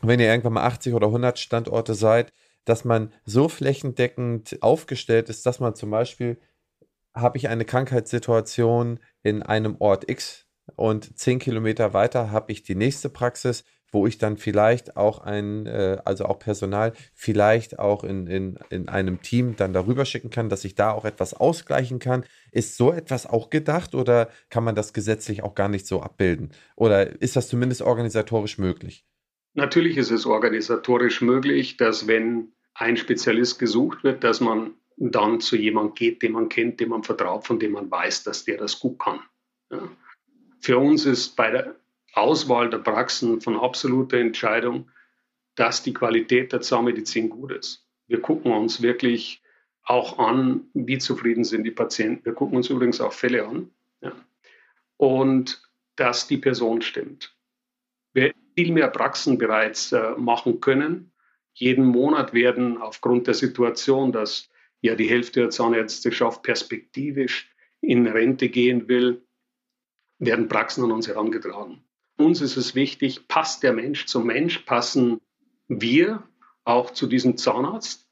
[0.02, 2.32] wenn ihr irgendwann mal 80 oder 100 Standorte seid,
[2.66, 6.40] dass man so flächendeckend aufgestellt ist, dass man zum Beispiel,
[7.14, 12.76] habe ich eine Krankheitssituation in einem Ort X, und zehn Kilometer weiter habe ich die
[12.76, 18.26] nächste Praxis, wo ich dann vielleicht auch ein, äh, also auch Personal, vielleicht auch in,
[18.26, 22.26] in, in einem Team dann darüber schicken kann, dass ich da auch etwas ausgleichen kann.
[22.52, 26.52] Ist so etwas auch gedacht oder kann man das gesetzlich auch gar nicht so abbilden?
[26.76, 29.06] Oder ist das zumindest organisatorisch möglich?
[29.54, 35.56] Natürlich ist es organisatorisch möglich, dass wenn ein Spezialist gesucht wird, dass man dann zu
[35.56, 38.80] jemandem geht, den man kennt, dem man vertraut, von dem man weiß, dass der das
[38.80, 39.20] gut kann.
[39.72, 39.90] Ja.
[40.60, 41.76] Für uns ist bei der
[42.14, 44.90] Auswahl der Praxen von absoluter Entscheidung,
[45.56, 47.88] dass die Qualität der Zahnmedizin gut ist.
[48.08, 49.42] Wir gucken uns wirklich
[49.84, 52.26] auch an, wie zufrieden sind die Patienten.
[52.26, 53.70] Wir gucken uns übrigens auch Fälle an.
[54.02, 54.14] Ja.
[54.98, 55.62] Und
[55.96, 57.36] dass die Person stimmt.
[58.14, 61.12] Wir viel mehr Praxen bereits äh, machen können.
[61.54, 64.50] Jeden Monat werden aufgrund der Situation, dass
[64.82, 67.50] ja die Hälfte der Zahnärzteschaft perspektivisch
[67.82, 69.22] in Rente gehen will,
[70.20, 71.84] werden Praxen an uns herangetragen.
[72.18, 75.20] Uns ist es wichtig, passt der Mensch zum Mensch, passen
[75.68, 76.24] wir
[76.64, 78.08] auch zu diesem Zahnarzt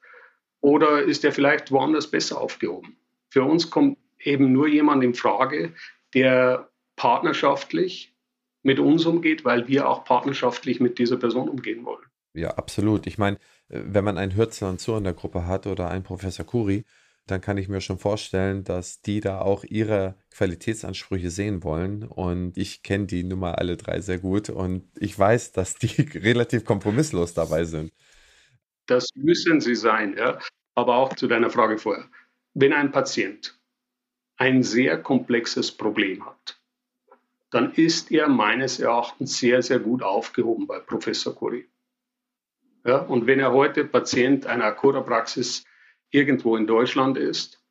[0.60, 2.97] oder ist er vielleicht woanders besser aufgehoben?
[3.30, 5.73] Für uns kommt eben nur jemand in Frage,
[6.13, 8.11] der partnerschaftlich
[8.63, 12.06] mit uns umgeht, weil wir auch partnerschaftlich mit dieser Person umgehen wollen.
[12.34, 13.08] Ja, absolut.
[13.08, 16.45] Ich meine, wenn man einen Hürzler und so in der Gruppe hat oder einen Professor
[16.45, 16.86] Kuri,
[17.28, 22.04] dann kann ich mir schon vorstellen, dass die da auch ihre Qualitätsansprüche sehen wollen.
[22.04, 25.88] Und ich kenne die Nummer alle drei sehr gut und ich weiß, dass die
[26.19, 27.91] relativ kompromisslos dabei sind.
[28.88, 30.39] Das müssen sie sein, ja.
[30.76, 32.10] Aber auch zu deiner Frage vorher.
[32.54, 33.60] Wenn ein Patient
[34.38, 36.61] ein sehr komplexes Problem hat,
[37.51, 41.67] dann ist er meines Erachtens sehr, sehr gut aufgehoben bei Professor Curry.
[42.85, 45.65] Ja, und wenn er heute Patient einer Akura-Praxis
[46.09, 47.61] irgendwo in Deutschland ist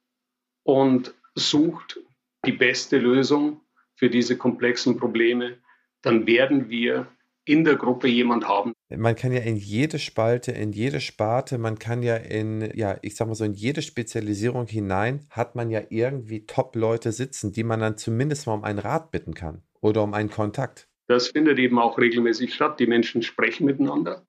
[0.62, 1.98] und sucht
[2.46, 3.62] die beste Lösung
[3.96, 5.58] für diese komplexen Probleme,
[6.02, 7.08] dann werden wir
[7.44, 8.72] in der Gruppe jemand haben.
[8.90, 13.16] Man kann ja in jede Spalte, in jede Sparte, man kann ja in, ja, ich
[13.16, 17.80] sag mal so, in jede Spezialisierung hinein, hat man ja irgendwie Top-Leute sitzen, die man
[17.80, 20.88] dann zumindest mal um einen Rat bitten kann oder um einen Kontakt.
[21.06, 22.78] Das findet eben auch regelmäßig statt.
[22.78, 24.26] Die Menschen sprechen miteinander,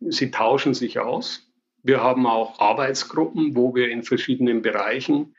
[0.00, 1.50] sie tauschen sich aus.
[1.82, 5.34] Wir haben auch Arbeitsgruppen, wo wir in verschiedenen Bereichen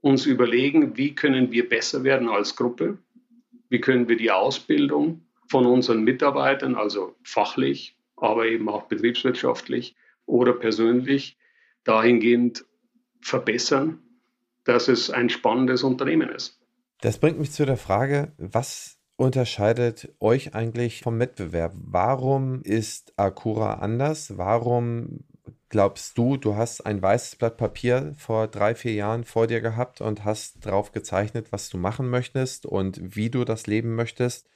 [0.00, 2.98] uns überlegen, wie können wir besser werden als Gruppe,
[3.68, 10.52] wie können wir die Ausbildung von unseren Mitarbeitern, also fachlich, aber eben auch betriebswirtschaftlich oder
[10.52, 11.36] persönlich,
[11.84, 12.64] dahingehend
[13.20, 13.98] verbessern,
[14.64, 16.60] dass es ein spannendes Unternehmen ist.
[17.00, 21.74] Das bringt mich zu der Frage, was unterscheidet euch eigentlich vom Wettbewerb?
[21.74, 24.38] Warum ist Akura anders?
[24.38, 25.24] Warum
[25.68, 30.00] glaubst du, du hast ein weißes Blatt Papier vor drei, vier Jahren vor dir gehabt
[30.00, 34.48] und hast drauf gezeichnet, was du machen möchtest und wie du das leben möchtest?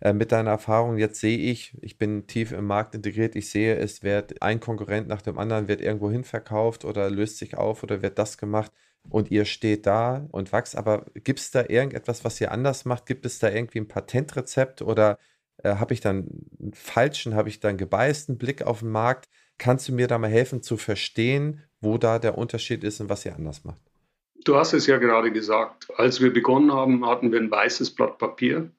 [0.00, 3.76] Äh, mit deiner Erfahrung, jetzt sehe ich, ich bin tief im Markt integriert, ich sehe,
[3.76, 7.82] es wird ein Konkurrent nach dem anderen, wird irgendwo hin verkauft oder löst sich auf
[7.82, 8.72] oder wird das gemacht
[9.08, 10.76] und ihr steht da und wächst.
[10.76, 13.06] Aber gibt es da irgendetwas, was ihr anders macht?
[13.06, 15.18] Gibt es da irgendwie ein Patentrezept oder
[15.62, 16.28] äh, habe ich dann
[16.60, 19.28] einen falschen, habe ich dann gebeißten Blick auf den Markt?
[19.58, 23.24] Kannst du mir da mal helfen zu verstehen, wo da der Unterschied ist und was
[23.24, 23.80] ihr anders macht?
[24.44, 25.88] Du hast es ja gerade gesagt.
[25.96, 28.70] Als wir begonnen haben, hatten wir ein weißes Blatt Papier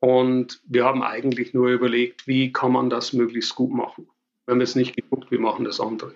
[0.00, 4.08] und wir haben eigentlich nur überlegt, wie kann man das möglichst gut machen.
[4.44, 6.14] Wir haben jetzt nicht geguckt, wir machen das andere.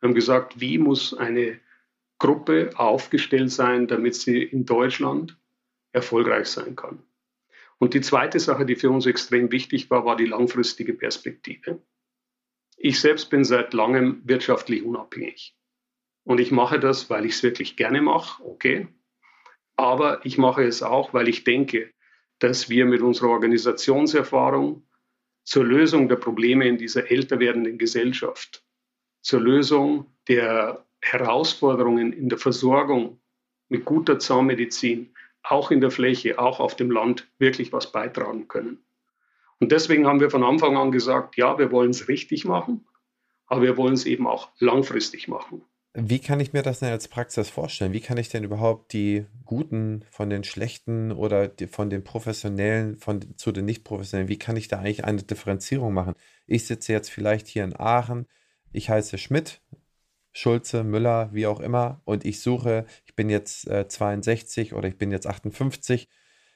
[0.00, 1.58] Wir haben gesagt, wie muss eine
[2.24, 5.36] Gruppe aufgestellt sein, damit sie in Deutschland
[5.92, 7.02] erfolgreich sein kann.
[7.76, 11.82] Und die zweite Sache, die für uns extrem wichtig war, war die langfristige Perspektive.
[12.78, 15.54] Ich selbst bin seit langem wirtschaftlich unabhängig.
[16.24, 18.88] Und ich mache das, weil ich es wirklich gerne mache, okay.
[19.76, 21.92] Aber ich mache es auch, weil ich denke,
[22.38, 24.88] dass wir mit unserer Organisationserfahrung
[25.42, 28.64] zur Lösung der Probleme in dieser älter werdenden Gesellschaft,
[29.20, 33.20] zur Lösung der Herausforderungen in der Versorgung
[33.68, 38.78] mit guter Zahnmedizin, auch in der Fläche, auch auf dem Land, wirklich was beitragen können.
[39.60, 42.86] Und deswegen haben wir von Anfang an gesagt, ja, wir wollen es richtig machen,
[43.46, 45.62] aber wir wollen es eben auch langfristig machen.
[45.92, 47.92] Wie kann ich mir das denn als Praxis vorstellen?
[47.92, 53.36] Wie kann ich denn überhaupt die Guten von den Schlechten oder von den Professionellen von,
[53.36, 56.14] zu den Nicht-Professionellen, wie kann ich da eigentlich eine Differenzierung machen?
[56.46, 58.26] Ich sitze jetzt vielleicht hier in Aachen,
[58.72, 59.62] ich heiße Schmidt,
[60.34, 64.98] Schulze, Müller, wie auch immer, und ich suche, ich bin jetzt äh, 62 oder ich
[64.98, 66.08] bin jetzt 58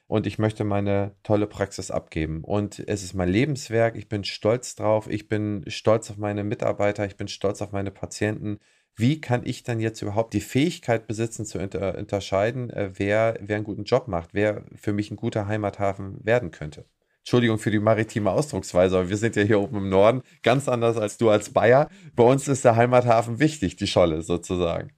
[0.08, 2.42] und ich möchte meine tolle Praxis abgeben.
[2.42, 7.06] Und es ist mein Lebenswerk, ich bin stolz drauf, ich bin stolz auf meine Mitarbeiter,
[7.06, 8.58] ich bin stolz auf meine Patienten.
[8.96, 13.56] Wie kann ich dann jetzt überhaupt die Fähigkeit besitzen, zu unter unterscheiden, äh, wer, wer
[13.56, 16.84] einen guten Job macht, wer für mich ein guter Heimathafen werden könnte?
[17.28, 20.96] Entschuldigung für die maritime Ausdrucksweise, aber wir sind ja hier oben im Norden, ganz anders
[20.96, 21.90] als du als Bayer.
[22.16, 24.92] Bei uns ist der Heimathafen wichtig, die Scholle sozusagen.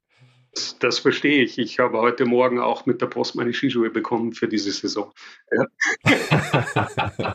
[0.78, 1.58] Das verstehe ich.
[1.58, 5.12] Ich habe heute Morgen auch mit der Post meine Skischuhe bekommen für diese Saison.
[5.50, 5.66] Ja.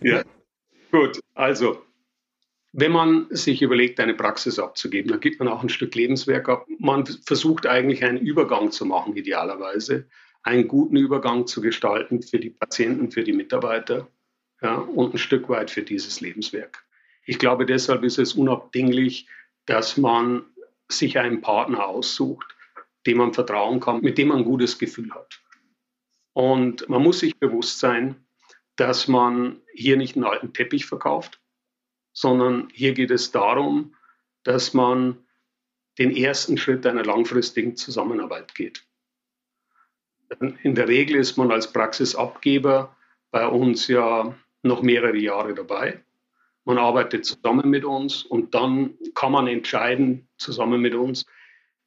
[0.00, 0.22] ja.
[0.90, 1.82] Gut, also
[2.72, 6.66] wenn man sich überlegt, eine Praxis abzugeben, dann gibt man auch ein Stück Lebenswerk ab.
[6.78, 10.08] Man versucht eigentlich einen Übergang zu machen, idealerweise,
[10.48, 14.08] einen guten Übergang zu gestalten für die Patienten, für die Mitarbeiter
[14.62, 16.86] ja, und ein Stück weit für dieses Lebenswerk.
[17.26, 19.28] Ich glaube, deshalb ist es unabdinglich,
[19.66, 20.46] dass man
[20.88, 22.56] sich einen Partner aussucht,
[23.06, 25.42] dem man vertrauen kann, mit dem man ein gutes Gefühl hat.
[26.32, 28.16] Und man muss sich bewusst sein,
[28.76, 31.42] dass man hier nicht einen alten Teppich verkauft,
[32.14, 33.94] sondern hier geht es darum,
[34.44, 35.18] dass man
[35.98, 38.87] den ersten Schritt einer langfristigen Zusammenarbeit geht.
[40.62, 42.94] In der Regel ist man als Praxisabgeber
[43.30, 46.02] bei uns ja noch mehrere Jahre dabei.
[46.64, 51.24] Man arbeitet zusammen mit uns und dann kann man entscheiden, zusammen mit uns,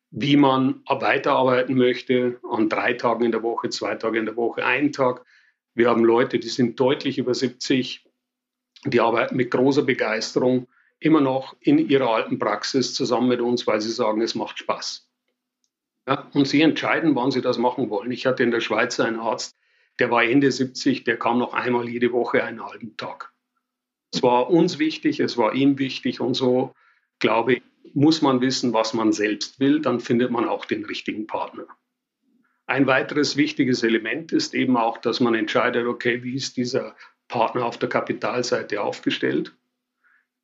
[0.10, 4.66] wie man weiterarbeiten möchte, an drei Tagen in der Woche, zwei Tage in der Woche,
[4.66, 5.24] einen Tag.
[5.76, 8.06] Wir haben Leute, die sind deutlich über 70,
[8.86, 10.68] die arbeiten mit großer Begeisterung
[11.00, 15.11] immer noch in ihrer alten Praxis zusammen mit uns, weil sie sagen, es macht Spaß.
[16.12, 18.12] Ja, und sie entscheiden, wann sie das machen wollen.
[18.12, 19.56] Ich hatte in der Schweiz einen Arzt,
[19.98, 23.32] der war Ende 70, der kam noch einmal jede Woche einen halben Tag.
[24.14, 26.74] Es war uns wichtig, es war ihm wichtig und so,
[27.20, 27.62] glaube ich,
[27.94, 31.66] muss man wissen, was man selbst will, dann findet man auch den richtigen Partner.
[32.66, 36.94] Ein weiteres wichtiges Element ist eben auch, dass man entscheidet, okay, wie ist dieser
[37.30, 39.56] Partner auf der Kapitalseite aufgestellt?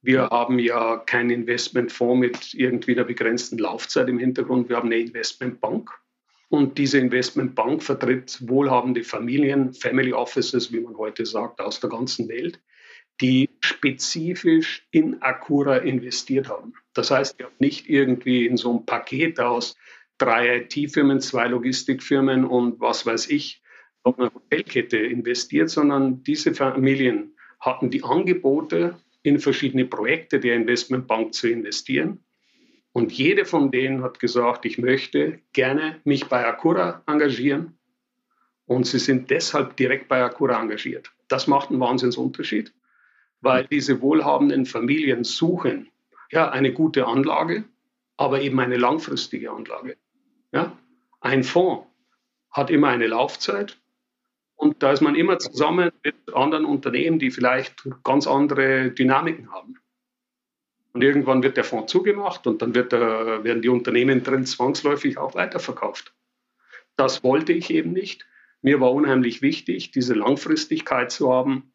[0.02, 4.70] Wir haben ja keinen Investmentfonds mit irgendwie einer begrenzten Laufzeit im Hintergrund.
[4.70, 5.90] Wir haben eine Investmentbank.
[6.50, 12.30] Und diese Investmentbank vertritt wohlhabende Familien, Family Offices, wie man heute sagt, aus der ganzen
[12.30, 12.62] Welt,
[13.20, 16.74] die spezifisch in Acura investiert haben.
[16.94, 19.76] Das heißt, ihr habt nicht irgendwie in so ein Paket aus
[20.18, 23.62] drei IT-Firmen, zwei Logistikfirmen und was weiß ich,
[24.04, 28.98] auf eine Hotelkette investiert, sondern diese Familien hatten die Angebote,
[29.28, 32.24] in verschiedene Projekte der Investmentbank zu investieren.
[32.94, 37.78] Und jede von denen hat gesagt, ich möchte gerne mich bei Acura engagieren.
[38.66, 41.12] Und sie sind deshalb direkt bei Acura engagiert.
[41.28, 42.74] Das macht einen Wahnsinnsunterschied,
[43.42, 45.90] weil diese wohlhabenden Familien suchen
[46.32, 47.66] ja, eine gute Anlage,
[48.16, 49.98] aber eben eine langfristige Anlage.
[50.54, 50.78] Ja?
[51.20, 51.86] Ein Fonds
[52.52, 53.78] hat immer eine Laufzeit
[54.58, 59.80] und da ist man immer zusammen mit anderen Unternehmen, die vielleicht ganz andere Dynamiken haben.
[60.94, 65.20] Und irgendwann wird der Fonds zugemacht und dann wird der, werden die Unternehmen drin zwangsläufig
[65.20, 66.16] auch weiterverkauft.
[66.96, 68.26] Das wollte ich eben nicht.
[68.64, 71.72] Mir war unheimlich wichtig, diese Langfristigkeit zu haben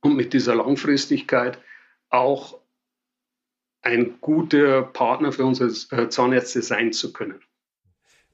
[0.00, 1.58] und mit dieser Langfristigkeit
[2.08, 2.58] auch
[3.82, 7.42] ein guter Partner für unsere äh, Zahnärzte sein zu können.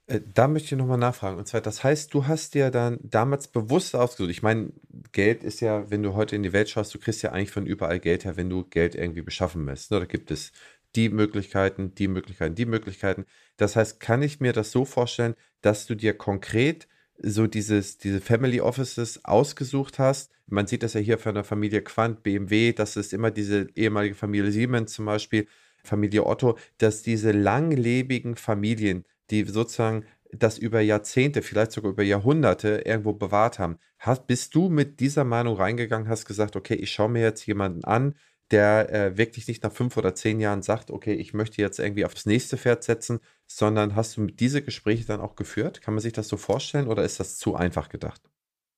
[0.07, 1.39] Äh, da möchte ich nochmal nachfragen.
[1.39, 4.31] Und zwar, das heißt, du hast dir dann damals bewusst ausgesucht.
[4.31, 4.73] Ich meine,
[5.13, 7.67] Geld ist ja, wenn du heute in die Welt schaust, du kriegst ja eigentlich von
[7.67, 9.91] überall Geld her, wenn du Geld irgendwie beschaffen möchtest.
[9.91, 10.01] Ne?
[10.01, 10.53] Da gibt es
[10.95, 13.25] die Möglichkeiten, die Möglichkeiten, die Möglichkeiten.
[13.57, 16.87] Das heißt, kann ich mir das so vorstellen, dass du dir konkret
[17.19, 20.33] so dieses, diese Family Offices ausgesucht hast.
[20.47, 24.15] Man sieht das ja hier von der Familie Quant, BMW, das ist immer diese ehemalige
[24.15, 25.47] Familie Siemens zum Beispiel,
[25.83, 32.83] Familie Otto, dass diese langlebigen Familien, die sozusagen das über Jahrzehnte, vielleicht sogar über Jahrhunderte
[32.85, 33.79] irgendwo bewahrt haben.
[33.99, 37.85] Hast, bist du mit dieser Meinung reingegangen, hast gesagt, okay, ich schaue mir jetzt jemanden
[37.85, 38.15] an,
[38.51, 42.05] der äh, wirklich nicht nach fünf oder zehn Jahren sagt, okay, ich möchte jetzt irgendwie
[42.05, 45.81] aufs nächste Pferd setzen, sondern hast du diese Gespräche dann auch geführt?
[45.81, 48.21] Kann man sich das so vorstellen oder ist das zu einfach gedacht?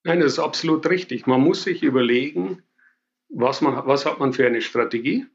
[0.05, 1.27] Nein, das ist absolut richtig.
[1.27, 2.63] Man muss sich überlegen,
[3.29, 5.27] was, man, was hat man für eine Strategie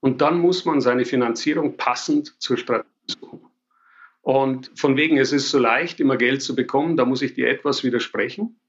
[0.00, 3.40] und dann muss man seine Finanzierung passend zur Strategie suchen.
[4.28, 7.48] Und von wegen, es ist so leicht, immer Geld zu bekommen, da muss ich dir
[7.48, 8.60] etwas widersprechen.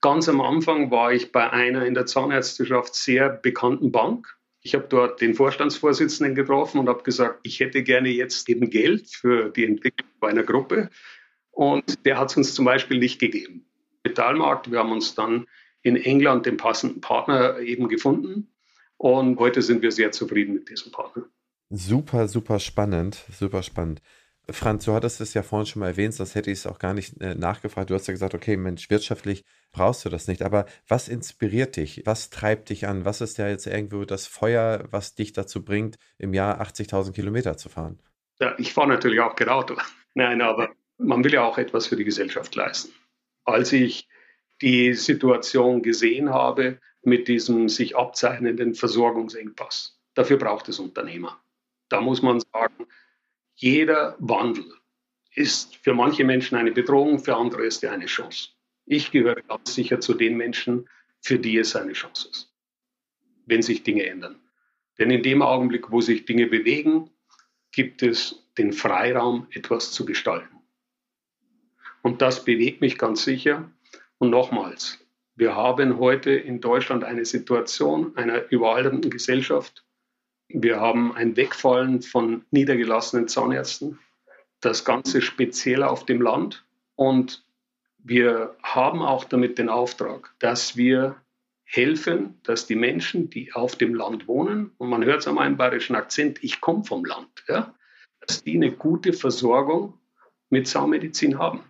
[0.00, 4.38] Ganz am Anfang war ich bei einer in der Zahnärzteschaft sehr bekannten Bank.
[4.60, 9.08] Ich habe dort den Vorstandsvorsitzenden getroffen und habe gesagt, ich hätte gerne jetzt eben Geld
[9.08, 10.88] für die Entwicklung einer Gruppe.
[11.50, 13.66] Und der hat es uns zum Beispiel nicht gegeben.
[14.04, 15.46] Metallmarkt, wir haben uns dann
[15.82, 18.52] in England den passenden Partner eben gefunden.
[18.98, 21.24] Und heute sind wir sehr zufrieden mit diesem Partner.
[21.70, 24.00] Super, super spannend, super spannend.
[24.50, 26.94] Franz, du hattest es ja vorhin schon mal erwähnt, sonst hätte ich es auch gar
[26.94, 27.90] nicht äh, nachgefragt.
[27.90, 30.42] Du hast ja gesagt, okay, Mensch, wirtschaftlich brauchst du das nicht.
[30.42, 32.02] Aber was inspiriert dich?
[32.06, 33.04] Was treibt dich an?
[33.04, 37.56] Was ist ja jetzt irgendwo das Feuer, was dich dazu bringt, im Jahr 80.000 Kilometer
[37.56, 38.00] zu fahren?
[38.40, 39.76] Ja, ich fahre natürlich auch gerade Auto.
[40.14, 42.92] Nein, aber man will ja auch etwas für die Gesellschaft leisten.
[43.44, 44.08] Als ich
[44.60, 51.40] die Situation gesehen habe mit diesem sich abzeichnenden Versorgungsengpass, dafür braucht es Unternehmer.
[51.88, 52.86] Da muss man sagen,
[53.54, 54.64] jeder Wandel
[55.34, 58.50] ist für manche Menschen eine Bedrohung, für andere ist er eine Chance.
[58.84, 60.88] Ich gehöre ganz sicher zu den Menschen,
[61.20, 62.52] für die es eine Chance ist,
[63.46, 64.40] wenn sich Dinge ändern.
[64.98, 67.10] Denn in dem Augenblick, wo sich Dinge bewegen,
[67.70, 70.58] gibt es den Freiraum, etwas zu gestalten.
[72.02, 73.70] Und das bewegt mich ganz sicher.
[74.18, 74.98] Und nochmals,
[75.34, 79.84] wir haben heute in Deutschland eine Situation einer überalternden Gesellschaft,
[80.54, 83.98] wir haben ein Wegfallen von niedergelassenen Zahnärzten,
[84.60, 86.64] das Ganze speziell auf dem Land.
[86.94, 87.44] Und
[87.98, 91.16] wir haben auch damit den Auftrag, dass wir
[91.64, 95.56] helfen, dass die Menschen, die auf dem Land wohnen, und man hört es an meinem
[95.56, 97.74] bayerischen Akzent, ich komme vom Land, ja,
[98.20, 99.98] dass die eine gute Versorgung
[100.50, 101.64] mit Zahnmedizin haben.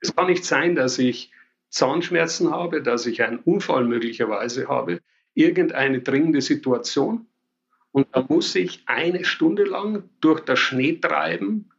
[0.00, 1.30] Es kann nicht sein, dass ich
[1.68, 5.00] Zahnschmerzen habe, dass ich einen Unfall möglicherweise habe,
[5.34, 7.26] irgendeine dringende Situation
[7.92, 11.70] und da muss ich eine Stunde lang durch das Schneetreiben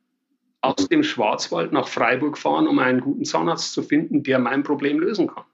[0.62, 5.00] aus dem Schwarzwald nach Freiburg fahren, um einen guten Zahnarzt zu finden, der mein Problem
[5.00, 5.46] lösen kann.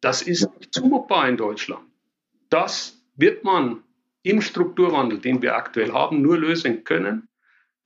[0.00, 1.84] Das ist nicht zumutbar in Deutschland.
[2.50, 3.82] Das wird man
[4.22, 7.28] im Strukturwandel, den wir aktuell haben, nur lösen können,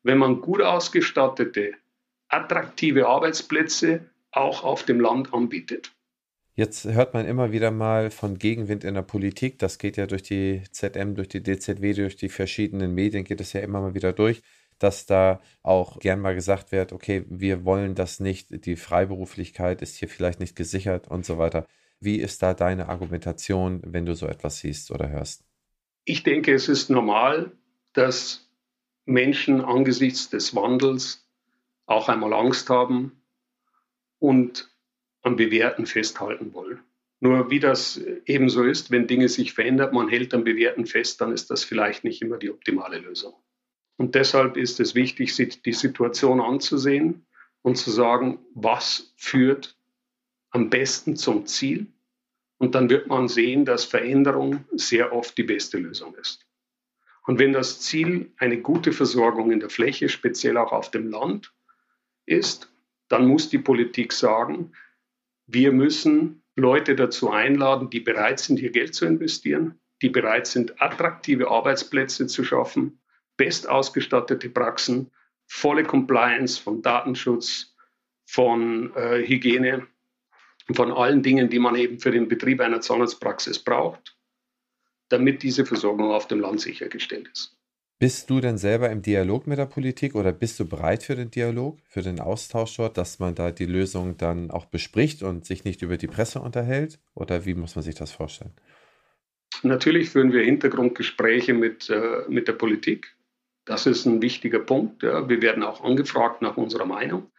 [0.03, 1.75] wenn man gut ausgestattete,
[2.29, 5.93] attraktive Arbeitsplätze auch auf dem Land anbietet.
[6.55, 9.59] Jetzt hört man immer wieder mal von Gegenwind in der Politik.
[9.59, 13.55] Das geht ja durch die ZM, durch die DZW, durch die verschiedenen Medien geht es
[13.55, 14.43] ja immer mal wieder durch,
[14.79, 19.97] dass da auch gern mal gesagt wird, okay, wir wollen das nicht, die Freiberuflichkeit ist
[19.97, 21.67] hier vielleicht nicht gesichert und so weiter.
[22.01, 25.45] Wie ist da deine Argumentation, wenn du so etwas siehst oder hörst?
[26.05, 27.53] Ich denke, es ist normal,
[27.95, 28.51] dass
[29.07, 31.27] Menschen angesichts des Wandels
[31.87, 33.23] auch einmal Angst haben
[34.19, 34.72] und
[35.23, 36.81] am Bewährten festhalten wollen.
[37.21, 41.33] Nur wie das ebenso ist, wenn Dinge sich verändern, man hält am Bewährten fest, dann
[41.33, 43.35] ist das vielleicht nicht immer die optimale Lösung.
[43.97, 47.25] Und deshalb ist es wichtig, sich die Situation anzusehen
[47.63, 49.77] und zu sagen, was führt
[50.51, 51.87] am besten zum Ziel.
[52.59, 56.45] Und dann wird man sehen, dass Veränderung sehr oft die beste Lösung ist.
[57.25, 61.53] Und wenn das Ziel eine gute Versorgung in der Fläche, speziell auch auf dem Land,
[62.27, 62.69] ist,
[63.09, 64.73] dann muss die Politik sagen,
[65.53, 70.81] wir müssen Leute dazu einladen, die bereit sind, hier Geld zu investieren, die bereit sind,
[70.81, 73.01] attraktive Arbeitsplätze zu schaffen,
[73.37, 75.11] best ausgestattete Praxen,
[75.47, 77.75] volle Compliance von Datenschutz,
[78.25, 79.87] von äh, Hygiene,
[80.75, 84.17] von allen Dingen, die man eben für den Betrieb einer Zahnarztpraxis braucht,
[85.09, 87.59] damit diese Versorgung auf dem Land sichergestellt ist.
[88.03, 91.31] Bist du denn selber im Dialog mit der Politik oder bist du bereit für den
[91.31, 95.63] Dialog, für den Austausch dort, dass man da die Lösung dann auch bespricht und sich
[95.63, 96.99] nicht über die Presse unterhält?
[97.15, 98.55] Oder wie muss man sich das vorstellen?
[99.63, 103.15] Natürlich führen wir Hintergrundgespräche mit, äh, mit der Politik.
[103.67, 105.05] Das ist ein wichtiger Punkt.
[105.05, 105.29] Ja.
[105.29, 107.31] Wir werden auch angefragt nach unserer Meinung.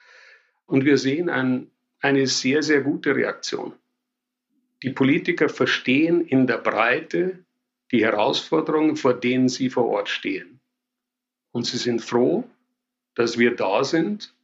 [0.66, 3.74] Und wir sehen ein, eine sehr, sehr gute Reaktion.
[4.82, 7.44] Die Politiker verstehen in der Breite
[7.94, 10.60] die Herausforderungen, vor denen sie vor Ort stehen.
[11.52, 12.44] Und sie sind froh,
[13.16, 14.36] dass wir da sind,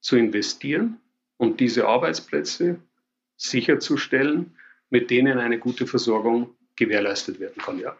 [0.00, 1.00] zu investieren
[1.36, 2.78] und diese Arbeitsplätze
[3.36, 4.54] sicherzustellen,
[4.90, 7.80] mit denen eine gute Versorgung gewährleistet werden kann.
[7.80, 7.96] Ja.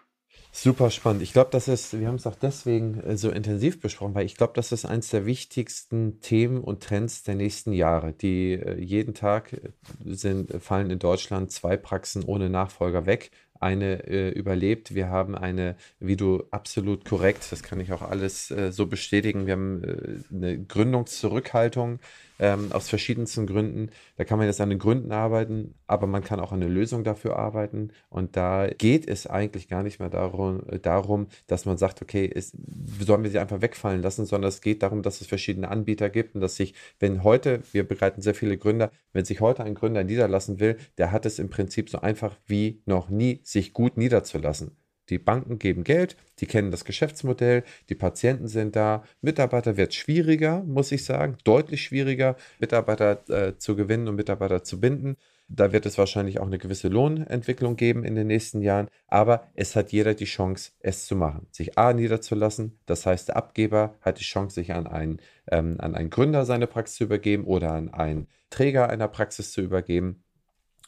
[0.52, 1.22] Super spannend.
[1.22, 4.36] Ich glaube, das ist, wir haben es auch deswegen äh, so intensiv besprochen, weil ich
[4.36, 9.14] glaube, das ist eines der wichtigsten Themen und Trends der nächsten Jahre, die äh, jeden
[9.14, 9.70] Tag äh,
[10.04, 13.32] sind, fallen in Deutschland zwei Praxen ohne Nachfolger weg
[13.64, 14.94] eine äh, überlebt.
[14.94, 19.46] Wir haben eine, wie du absolut korrekt, das kann ich auch alles äh, so bestätigen,
[19.46, 21.98] wir haben äh, eine Gründungszurückhaltung
[22.38, 23.90] ähm, aus verschiedensten Gründen.
[24.16, 27.04] Da kann man jetzt an den Gründen arbeiten, aber man kann auch an eine Lösung
[27.04, 27.90] dafür arbeiten.
[28.08, 32.56] Und da geht es eigentlich gar nicht mehr darum, darum dass man sagt, okay, ist,
[33.00, 36.34] sollen wir sie einfach wegfallen lassen, sondern es geht darum, dass es verschiedene Anbieter gibt
[36.34, 40.04] und dass sich, wenn heute, wir begleiten sehr viele Gründer, wenn sich heute ein Gründer
[40.04, 44.76] niederlassen will, der hat es im Prinzip so einfach wie noch nie, sich gut niederzulassen.
[45.10, 49.04] Die Banken geben Geld, die kennen das Geschäftsmodell, die Patienten sind da.
[49.20, 54.80] Mitarbeiter wird schwieriger, muss ich sagen, deutlich schwieriger, Mitarbeiter äh, zu gewinnen und Mitarbeiter zu
[54.80, 55.16] binden.
[55.46, 59.76] Da wird es wahrscheinlich auch eine gewisse Lohnentwicklung geben in den nächsten Jahren, aber es
[59.76, 62.80] hat jeder die Chance, es zu machen, sich A niederzulassen.
[62.86, 66.66] Das heißt, der Abgeber hat die Chance, sich an einen, ähm, an einen Gründer seine
[66.66, 70.23] Praxis zu übergeben oder an einen Träger einer Praxis zu übergeben.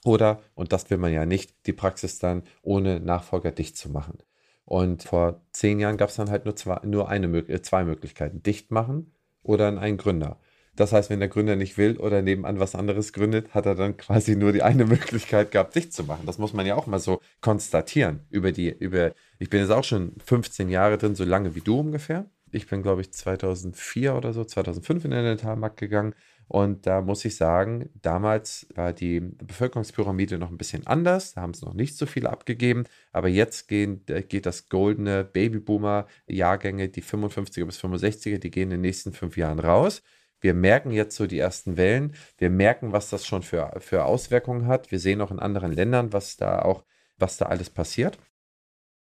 [0.07, 4.19] Oder, und das will man ja nicht, die Praxis dann ohne Nachfolger dicht zu machen.
[4.65, 8.41] Und vor zehn Jahren gab es dann halt nur, zwei, nur eine, äh, zwei Möglichkeiten.
[8.41, 10.39] Dicht machen oder einen Gründer.
[10.77, 13.97] Das heißt, wenn der Gründer nicht will oder nebenan was anderes gründet, hat er dann
[13.97, 16.25] quasi nur die eine Möglichkeit gehabt, dicht zu machen.
[16.25, 18.21] Das muss man ja auch mal so konstatieren.
[18.31, 21.81] Über die, über, ich bin jetzt auch schon 15 Jahre drin, so lange wie du
[21.81, 22.31] ungefähr.
[22.53, 26.15] Ich bin, glaube ich, 2004 oder so, 2005 in den Dentalmarkt gegangen
[26.49, 31.35] und da muss ich sagen, damals war die Bevölkerungspyramide noch ein bisschen anders.
[31.35, 32.85] Da haben es noch nicht so viele abgegeben.
[33.13, 38.71] Aber jetzt gehen, äh, geht das goldene Babyboomer-Jahrgänge, die 55er bis 65er, die gehen in
[38.71, 40.03] den nächsten fünf Jahren raus.
[40.41, 42.15] Wir merken jetzt so die ersten Wellen.
[42.39, 44.93] Wir merken, was das schon für, für Auswirkungen hat.
[44.93, 46.85] Wir sehen auch in anderen Ländern, was da auch,
[47.19, 48.19] was da alles passiert.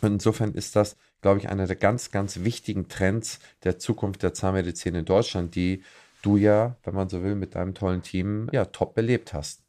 [0.00, 4.34] Und insofern ist das, glaube ich, einer der ganz, ganz wichtigen Trends der Zukunft der
[4.34, 5.82] Zahnmedizin in Deutschland, die
[6.22, 9.64] du ja, wenn man so will, mit deinem tollen Team ja top belebt hast.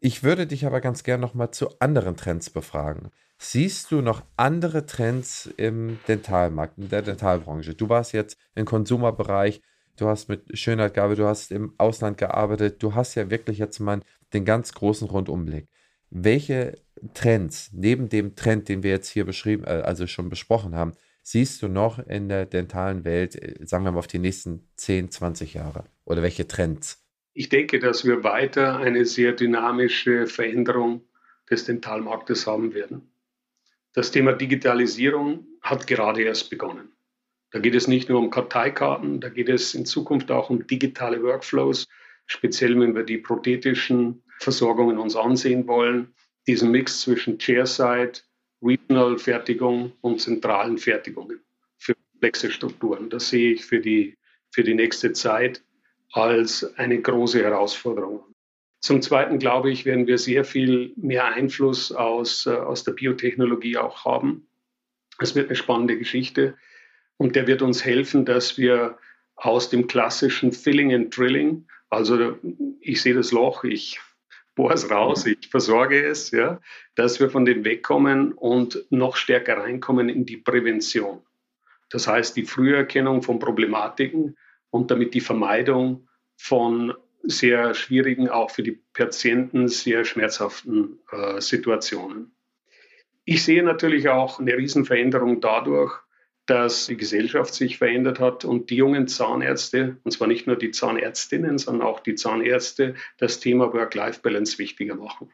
[0.00, 3.10] Ich würde dich aber ganz gern noch mal zu anderen Trends befragen.
[3.38, 7.74] Siehst du noch andere Trends im Dentalmarkt, in der Dentalbranche?
[7.74, 9.62] Du warst jetzt im Konsumerbereich,
[9.96, 14.00] du hast mit Schönheitgabe, du hast im Ausland gearbeitet, du hast ja wirklich jetzt mal
[14.32, 15.68] den ganz großen Rundumblick.
[16.10, 16.78] Welche
[17.14, 20.92] Trends, neben dem Trend, den wir jetzt hier beschrieben, äh, also schon besprochen haben,
[21.22, 25.10] siehst du noch in der dentalen Welt, äh, sagen wir mal auf die nächsten 10,
[25.10, 25.84] 20 Jahre?
[26.04, 27.04] Oder welche Trends?
[27.32, 31.02] Ich denke, dass wir weiter eine sehr dynamische Veränderung
[31.48, 33.10] des Dentalmarktes haben werden.
[33.92, 36.92] Das Thema Digitalisierung hat gerade erst begonnen.
[37.50, 41.22] Da geht es nicht nur um Karteikarten, da geht es in Zukunft auch um digitale
[41.22, 41.88] Workflows,
[42.26, 46.14] speziell wenn wir die prothetischen Versorgungen uns ansehen wollen.
[46.46, 48.20] Diesen Mix zwischen Chairside,
[48.62, 51.40] Regional-Fertigung und zentralen Fertigungen
[51.78, 53.10] für komplexe Strukturen.
[53.10, 54.16] Das sehe ich für die
[54.50, 55.62] für die nächste Zeit
[56.12, 58.24] als eine große Herausforderung.
[58.80, 63.76] Zum Zweiten glaube ich, werden wir sehr viel mehr Einfluss aus, äh, aus der Biotechnologie
[63.76, 64.48] auch haben.
[65.18, 66.56] Es wird eine spannende Geschichte
[67.18, 68.98] und der wird uns helfen, dass wir
[69.36, 72.38] aus dem klassischen Filling and Drilling, also
[72.80, 74.00] ich sehe das Loch, ich
[74.60, 76.60] bohre es raus, ich versorge es, ja,
[76.94, 81.22] dass wir von dem wegkommen und noch stärker reinkommen in die Prävention.
[81.88, 84.36] Das heißt, die Früherkennung von Problematiken
[84.68, 86.92] und damit die Vermeidung von
[87.22, 92.36] sehr schwierigen, auch für die Patienten sehr schmerzhaften äh, Situationen.
[93.24, 95.98] Ich sehe natürlich auch eine Riesenveränderung dadurch,
[96.46, 100.72] dass die Gesellschaft sich verändert hat und die jungen Zahnärzte, und zwar nicht nur die
[100.72, 105.30] Zahnärztinnen, sondern auch die Zahnärzte, das Thema Work-Life-Balance wichtiger machen.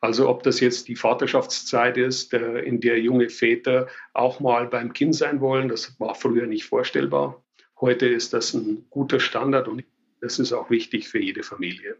[0.00, 5.14] Also ob das jetzt die Vaterschaftszeit ist, in der junge Väter auch mal beim Kind
[5.14, 7.44] sein wollen, das war früher nicht vorstellbar.
[7.80, 9.84] Heute ist das ein guter Standard und
[10.20, 11.96] das ist auch wichtig für jede Familie.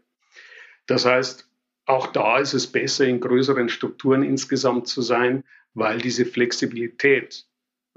[0.87, 1.47] Das heißt,
[1.85, 5.43] auch da ist es besser, in größeren Strukturen insgesamt zu sein,
[5.73, 7.45] weil diese Flexibilität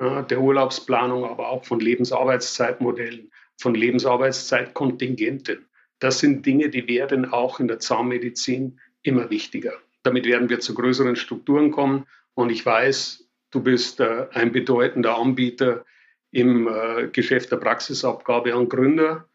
[0.00, 5.66] ja, der Urlaubsplanung, aber auch von Lebensarbeitszeitmodellen, von Lebensarbeitszeitkontingenten,
[5.98, 9.72] das sind Dinge, die werden auch in der Zahnmedizin immer wichtiger.
[10.02, 12.06] Damit werden wir zu größeren Strukturen kommen.
[12.34, 15.84] Und ich weiß, du bist äh, ein bedeutender Anbieter
[16.30, 19.28] im äh, Geschäft der Praxisabgabe an Gründer.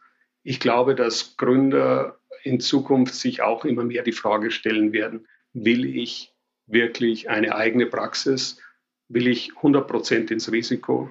[0.44, 5.86] Ich glaube, dass Gründer in Zukunft sich auch immer mehr die Frage stellen werden, will
[5.86, 6.34] ich
[6.68, 8.62] wirklich eine eigene Praxis?
[9.10, 11.10] Will ich 100 Prozent ins Risiko?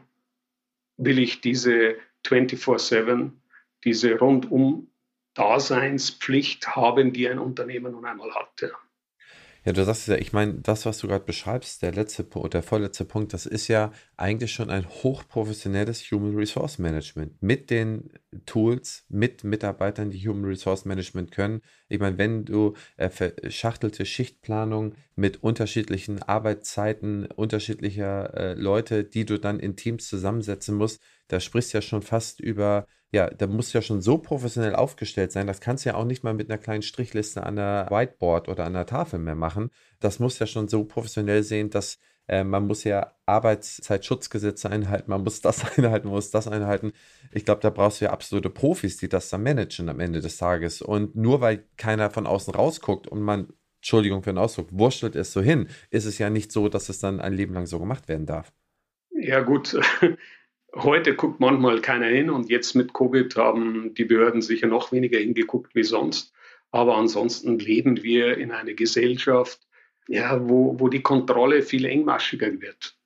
[0.96, 1.96] Will ich diese
[2.26, 3.32] 24-7,
[3.84, 4.90] diese rundum
[5.34, 8.72] Daseinspflicht haben, die ein Unternehmen nun einmal hatte?
[9.68, 12.62] Ja, du sagst ja, ich meine, das, was du gerade beschreibst, der letzte Punkt, der
[12.62, 18.08] vorletzte Punkt, das ist ja eigentlich schon ein hochprofessionelles Human Resource Management mit den
[18.46, 21.60] Tools, mit Mitarbeitern, die Human Resource Management können.
[21.90, 29.38] Ich meine, wenn du äh, verschachtelte Schichtplanung mit unterschiedlichen Arbeitszeiten unterschiedlicher äh, Leute, die du
[29.38, 33.72] dann in Teams zusammensetzen musst, da sprichst du ja schon fast über ja, da muss
[33.72, 35.46] ja schon so professionell aufgestellt sein.
[35.46, 38.66] Das kannst du ja auch nicht mal mit einer kleinen Strichliste an der Whiteboard oder
[38.66, 39.70] an der Tafel mehr machen.
[40.00, 41.98] Das muss ja schon so professionell sehen, dass
[42.28, 46.92] äh, man muss ja Arbeitszeitschutzgesetze einhalten, man muss das einhalten, man muss das einhalten.
[47.32, 50.36] Ich glaube, da brauchst du ja absolute Profis, die das dann managen am Ende des
[50.36, 50.82] Tages.
[50.82, 53.48] Und nur weil keiner von außen rausguckt und man,
[53.80, 56.98] Entschuldigung für den Ausdruck, wurschtelt es so hin, ist es ja nicht so, dass es
[56.98, 58.52] dann ein Leben lang so gemacht werden darf.
[59.10, 59.80] Ja, gut.
[60.74, 65.18] Heute guckt manchmal keiner hin und jetzt mit Covid haben die Behörden sicher noch weniger
[65.18, 66.32] hingeguckt wie sonst.
[66.70, 69.66] Aber ansonsten leben wir in einer Gesellschaft,
[70.06, 72.96] ja, wo, wo die Kontrolle viel engmaschiger wird,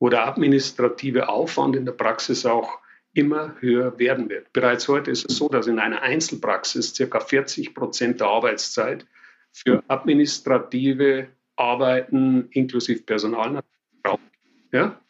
[0.00, 2.80] wo der administrative Aufwand in der Praxis auch
[3.14, 4.52] immer höher werden wird.
[4.52, 9.06] Bereits heute ist es so, dass in einer Einzelpraxis circa 40 Prozent der Arbeitszeit
[9.52, 13.62] für administrative Arbeiten inklusive Personal
[14.72, 15.01] ja?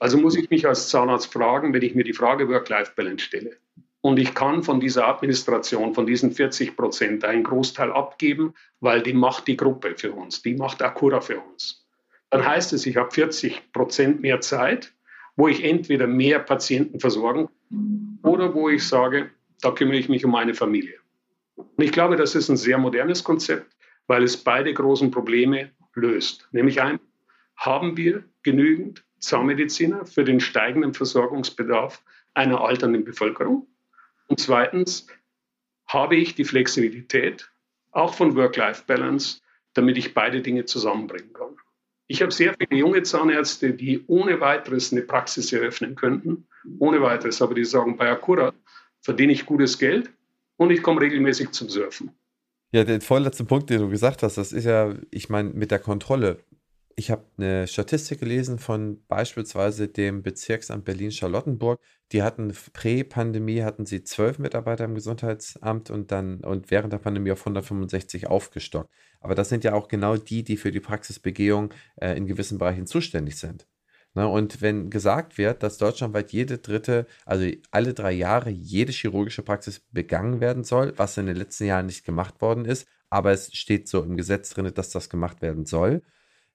[0.00, 3.58] Also muss ich mich als Zahnarzt fragen, wenn ich mir die Frage Work-Life-Balance stelle.
[4.00, 9.12] Und ich kann von dieser Administration, von diesen 40 Prozent, einen Großteil abgeben, weil die
[9.12, 11.86] macht die Gruppe für uns, die macht Akura für uns.
[12.30, 14.94] Dann heißt es, ich habe 40 Prozent mehr Zeit,
[15.36, 17.50] wo ich entweder mehr Patienten versorgen
[18.22, 19.30] oder wo ich sage,
[19.60, 20.94] da kümmere ich mich um meine Familie.
[21.56, 23.76] Und ich glaube, das ist ein sehr modernes Konzept,
[24.06, 26.48] weil es beide großen Probleme löst.
[26.52, 27.00] Nämlich ein,
[27.56, 32.02] haben wir genügend Zahnmediziner für den steigenden Versorgungsbedarf
[32.34, 33.66] einer alternden Bevölkerung?
[34.26, 35.06] Und zweitens,
[35.86, 37.50] habe ich die Flexibilität,
[37.90, 39.40] auch von Work-Life-Balance,
[39.74, 41.56] damit ich beide Dinge zusammenbringen kann?
[42.06, 46.48] Ich habe sehr viele junge Zahnärzte, die ohne weiteres eine Praxis eröffnen könnten,
[46.78, 48.52] ohne weiteres, aber die sagen, bei Acura
[49.00, 50.10] verdiene ich gutes Geld
[50.56, 52.10] und ich komme regelmäßig zum Surfen.
[52.72, 55.80] Ja, der vorletzte Punkt, den du gesagt hast, das ist ja, ich meine, mit der
[55.80, 56.38] Kontrolle
[57.00, 61.80] ich habe eine Statistik gelesen von beispielsweise dem Bezirksamt Berlin-Charlottenburg.
[62.12, 67.32] Die hatten Prä-Pandemie hatten sie zwölf Mitarbeiter im Gesundheitsamt und dann und während der Pandemie
[67.32, 68.90] auf 165 aufgestockt.
[69.20, 72.86] Aber das sind ja auch genau die, die für die Praxisbegehung äh, in gewissen Bereichen
[72.86, 73.66] zuständig sind.
[74.12, 78.92] Na, ne, und wenn gesagt wird, dass deutschlandweit jede dritte, also alle drei Jahre jede
[78.92, 83.32] chirurgische Praxis begangen werden soll, was in den letzten Jahren nicht gemacht worden ist, aber
[83.32, 86.02] es steht so im Gesetz drin, dass das gemacht werden soll,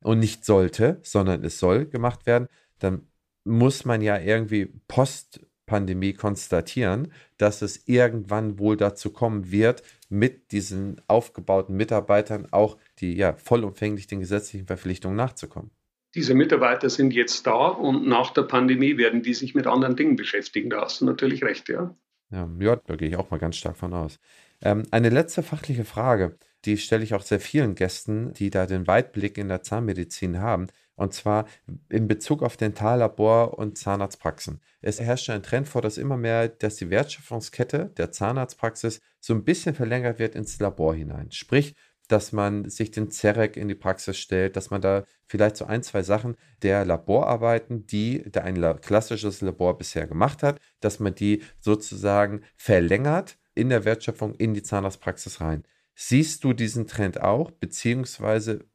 [0.05, 2.47] und nicht sollte, sondern es soll gemacht werden,
[2.77, 3.07] dann
[3.43, 11.01] muss man ja irgendwie Post-Pandemie konstatieren, dass es irgendwann wohl dazu kommen wird, mit diesen
[11.07, 15.71] aufgebauten Mitarbeitern auch die ja vollumfänglich den gesetzlichen Verpflichtungen nachzukommen.
[16.13, 20.15] Diese Mitarbeiter sind jetzt da und nach der Pandemie werden die sich mit anderen Dingen
[20.15, 20.69] beschäftigen.
[20.69, 21.95] Da hast du natürlich recht, ja.
[22.29, 24.19] Ja, ja da gehe ich auch mal ganz stark von aus.
[24.61, 28.87] Ähm, eine letzte fachliche Frage, die stelle ich auch sehr vielen Gästen, die da den
[28.87, 30.67] Weitblick in der Zahnmedizin haben.
[30.95, 31.45] Und zwar
[31.89, 34.61] in Bezug auf Dentallabor und Zahnarztpraxen.
[34.81, 39.43] Es herrscht ein Trend vor, dass immer mehr, dass die Wertschöpfungskette der Zahnarztpraxis so ein
[39.43, 41.31] bisschen verlängert wird ins Labor hinein.
[41.31, 41.75] Sprich,
[42.07, 45.83] dass man sich den Zerek in die Praxis stellt, dass man da vielleicht so ein,
[45.83, 51.43] zwei Sachen der Laborarbeiten, die der ein klassisches Labor bisher gemacht hat, dass man die
[51.59, 55.63] sozusagen verlängert in der Wertschöpfung in die Zahnarztpraxis rein.
[55.95, 58.65] Siehst du diesen Trend auch, beziehungsweise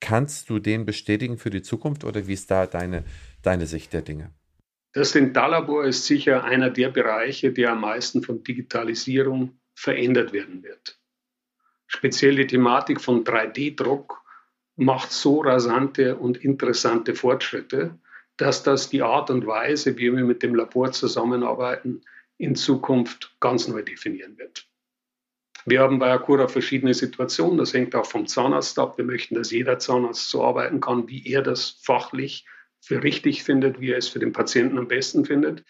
[0.00, 3.04] kannst du den bestätigen für die Zukunft oder wie ist da deine,
[3.42, 4.34] deine Sicht der Dinge?
[4.92, 10.98] Das Dentallabor ist sicher einer der Bereiche, der am meisten von Digitalisierung verändert werden wird.
[11.86, 14.22] Speziell die Thematik von 3D-Druck
[14.76, 17.98] macht so rasante und interessante Fortschritte,
[18.36, 22.02] dass das die Art und Weise, wie wir mit dem Labor zusammenarbeiten,
[22.36, 24.67] in Zukunft ganz neu definieren wird.
[25.66, 27.58] Wir haben bei Acura verschiedene Situationen.
[27.58, 28.96] Das hängt auch vom Zahnarzt ab.
[28.96, 32.46] Wir möchten, dass jeder Zahnarzt so arbeiten kann, wie er das fachlich
[32.80, 35.64] für richtig findet, wie er es für den Patienten am besten findet.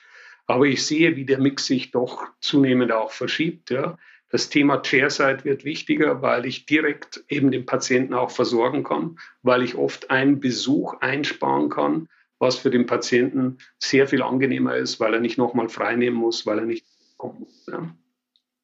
[0.46, 3.70] Aber ich sehe, wie der Mix sich doch zunehmend auch verschiebt.
[3.70, 3.98] Ja.
[4.30, 9.62] Das Thema Chairside wird wichtiger, weil ich direkt eben den Patienten auch versorgen kann, weil
[9.62, 12.08] ich oft einen Besuch einsparen kann,
[12.38, 16.58] was für den Patienten sehr viel angenehmer ist, weil er nicht nochmal freinehmen muss, weil
[16.58, 16.86] er nicht
[17.16, 17.66] kommen muss.
[17.66, 17.94] Ja.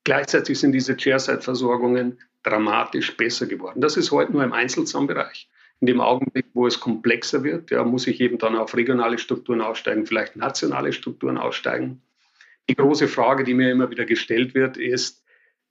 [0.05, 3.81] Gleichzeitig sind diese Chairside-Versorgungen dramatisch besser geworden.
[3.81, 5.49] Das ist heute nur im Einzelzahnbereich.
[5.81, 9.61] In dem Augenblick, wo es komplexer wird, ja, muss ich eben dann auf regionale Strukturen
[9.61, 12.03] aussteigen, vielleicht nationale Strukturen aussteigen.
[12.69, 15.25] Die große Frage, die mir immer wieder gestellt wird, ist,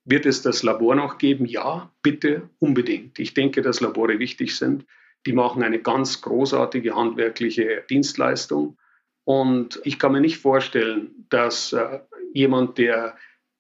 [0.06, 1.46] wird es das Labor noch geben?
[1.46, 3.20] Ja, bitte, unbedingt.
[3.20, 4.86] Ich denke, dass Labore wichtig sind.
[5.26, 8.78] Die machen eine ganz großartige handwerkliche Dienstleistung.
[9.24, 12.00] Und ich kann mir nicht vorstellen, dass äh,
[12.34, 13.16] jemand, der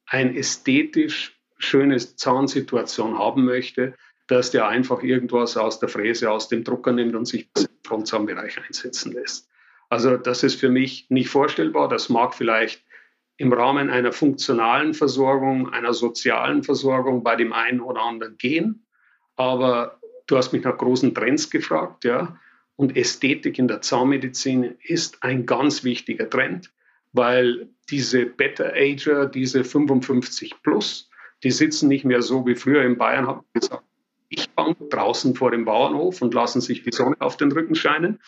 [0.06, 3.95] eine ästhetisch schöne Zahnsituation haben möchte,
[4.28, 8.58] dass der einfach irgendwas aus der Fräse, aus dem Drucker nimmt und sich im Frontzahnbereich
[8.66, 9.49] einsetzen lässt.
[9.89, 11.89] Also das ist für mich nicht vorstellbar.
[11.89, 12.84] Das mag vielleicht
[13.38, 18.86] im Rahmen einer funktionalen Versorgung, einer sozialen Versorgung bei dem einen oder anderen gehen.
[19.36, 22.39] Aber du hast mich nach großen Trends gefragt, ja.
[22.76, 26.72] Und Ästhetik in der Zahnmedizin ist ein ganz wichtiger Trend,
[27.14, 31.09] weil diese Better-Ager, diese 55 plus,
[31.43, 33.84] die sitzen nicht mehr so wie früher in Bayern, haben gesagt,
[34.30, 38.20] ich bank draußen vor dem Bauernhof und lassen sich die Sonne auf den Rücken scheinen,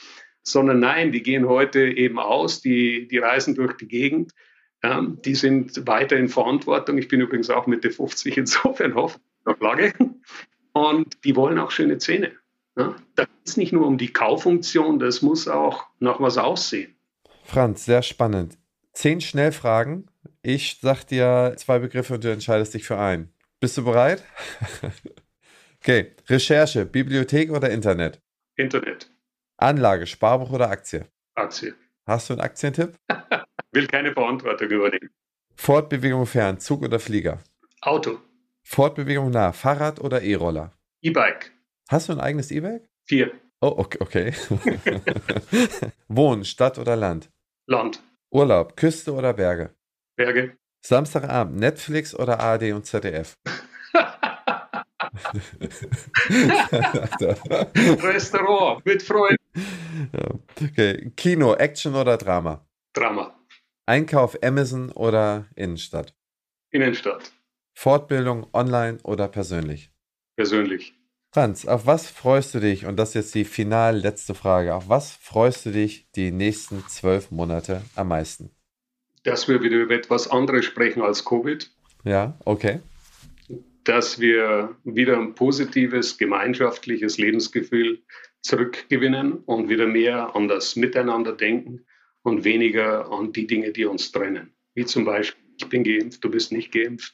[0.44, 4.34] sondern nein, die gehen heute eben aus, die, die reisen durch die Gegend
[4.86, 7.00] ja, die sind weiter in Verantwortung.
[7.00, 9.94] Ich bin übrigens auch Mitte 50, insofern hoffe ich noch lange.
[10.74, 12.34] Und die wollen auch schöne Zähne.
[12.78, 16.94] Ja, da geht es nicht nur um die Kauffunktion, das muss auch nach was aussehen.
[17.46, 18.58] Franz, sehr spannend.
[18.96, 20.10] Zehn Schnellfragen.
[20.42, 23.34] Ich sag dir zwei Begriffe und du entscheidest dich für einen.
[23.60, 24.24] Bist du bereit?
[25.82, 26.16] okay.
[26.30, 28.22] Recherche, Bibliothek oder Internet?
[28.56, 29.12] Internet.
[29.58, 31.06] Anlage, Sparbuch oder Aktie?
[31.36, 31.76] Aktie.
[32.08, 32.96] Hast du einen Aktientipp?
[33.74, 35.10] Will keine Verantwortung übernehmen.
[35.56, 37.40] Fortbewegung fern, Zug oder Flieger?
[37.82, 38.20] Auto.
[38.64, 40.72] Fortbewegung nah, Fahrrad oder E-Roller?
[41.02, 41.52] E-Bike.
[41.90, 42.88] Hast du ein eigenes E-Bike?
[43.04, 43.32] Vier.
[43.60, 44.00] Oh, okay.
[44.00, 44.34] okay.
[46.08, 47.30] Wohnen, Stadt oder Land?
[47.68, 48.02] Land.
[48.36, 49.74] Urlaub, Küste oder Berge?
[50.18, 50.58] Berge.
[50.86, 53.38] Samstagabend, Netflix oder ARD und ZDF?
[58.04, 59.38] Restaurant mit Freunden.
[60.62, 61.14] Okay.
[61.16, 62.68] Kino, Action oder Drama?
[62.92, 63.40] Drama.
[63.86, 66.14] Einkauf, Amazon oder Innenstadt?
[66.72, 67.32] Innenstadt.
[67.74, 69.94] Fortbildung, online oder persönlich?
[70.36, 70.94] Persönlich.
[71.36, 72.86] Franz, auf was freust du dich?
[72.86, 74.74] Und das ist jetzt die final letzte Frage.
[74.74, 78.52] Auf was freust du dich die nächsten zwölf Monate am meisten?
[79.26, 81.70] Dass wir wieder über etwas anderes sprechen als Covid.
[82.06, 82.80] Ja, okay
[83.84, 88.02] dass wir wieder ein positives gemeinschaftliches Lebensgefühl
[88.42, 91.86] zurückgewinnen und wieder mehr an das Miteinander denken
[92.24, 94.56] und weniger an die Dinge, die uns trennen.
[94.74, 97.14] Wie zum Beispiel, ich bin geimpft, du bist nicht geimpft.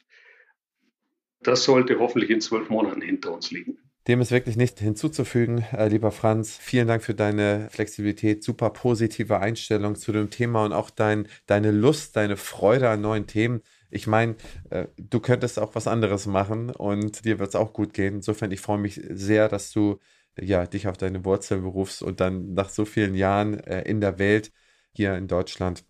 [1.41, 3.77] Das sollte hoffentlich in zwölf Monaten hinter uns liegen.
[4.07, 6.57] Dem ist wirklich nichts hinzuzufügen, äh, lieber Franz.
[6.57, 11.69] Vielen Dank für deine Flexibilität, super positive Einstellung zu dem Thema und auch dein, deine
[11.69, 13.61] Lust, deine Freude an neuen Themen.
[13.91, 14.37] Ich meine,
[14.71, 18.15] äh, du könntest auch was anderes machen und dir wird es auch gut gehen.
[18.15, 19.99] Insofern, ich freue mich sehr, dass du
[20.39, 24.17] ja, dich auf deine Wurzeln berufst und dann nach so vielen Jahren äh, in der
[24.17, 24.51] Welt
[24.93, 25.83] hier in Deutschland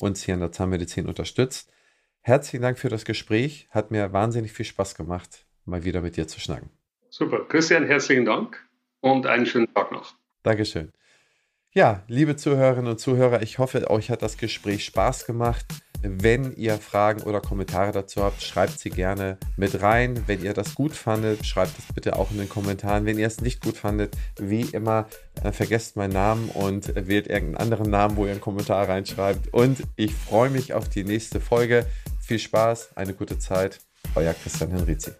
[0.00, 1.70] uns hier in der Zahnmedizin unterstützt.
[2.20, 3.68] Herzlichen Dank für das Gespräch.
[3.70, 6.83] Hat mir wahnsinnig viel Spaß gemacht, mal wieder mit dir zu schnacken.
[7.16, 7.46] Super.
[7.46, 8.58] Christian, herzlichen Dank
[9.00, 10.16] und einen schönen Tag noch.
[10.42, 10.90] Dankeschön.
[11.72, 15.64] Ja, liebe Zuhörerinnen und Zuhörer, ich hoffe, euch hat das Gespräch Spaß gemacht.
[16.02, 20.24] Wenn ihr Fragen oder Kommentare dazu habt, schreibt sie gerne mit rein.
[20.26, 23.06] Wenn ihr das gut fandet, schreibt es bitte auch in den Kommentaren.
[23.06, 25.06] Wenn ihr es nicht gut fandet, wie immer,
[25.44, 29.54] äh, vergesst meinen Namen und wählt irgendeinen anderen Namen, wo ihr einen Kommentar reinschreibt.
[29.54, 31.86] Und ich freue mich auf die nächste Folge.
[32.18, 33.78] Viel Spaß, eine gute Zeit.
[34.16, 35.12] Euer Christian Henrizi.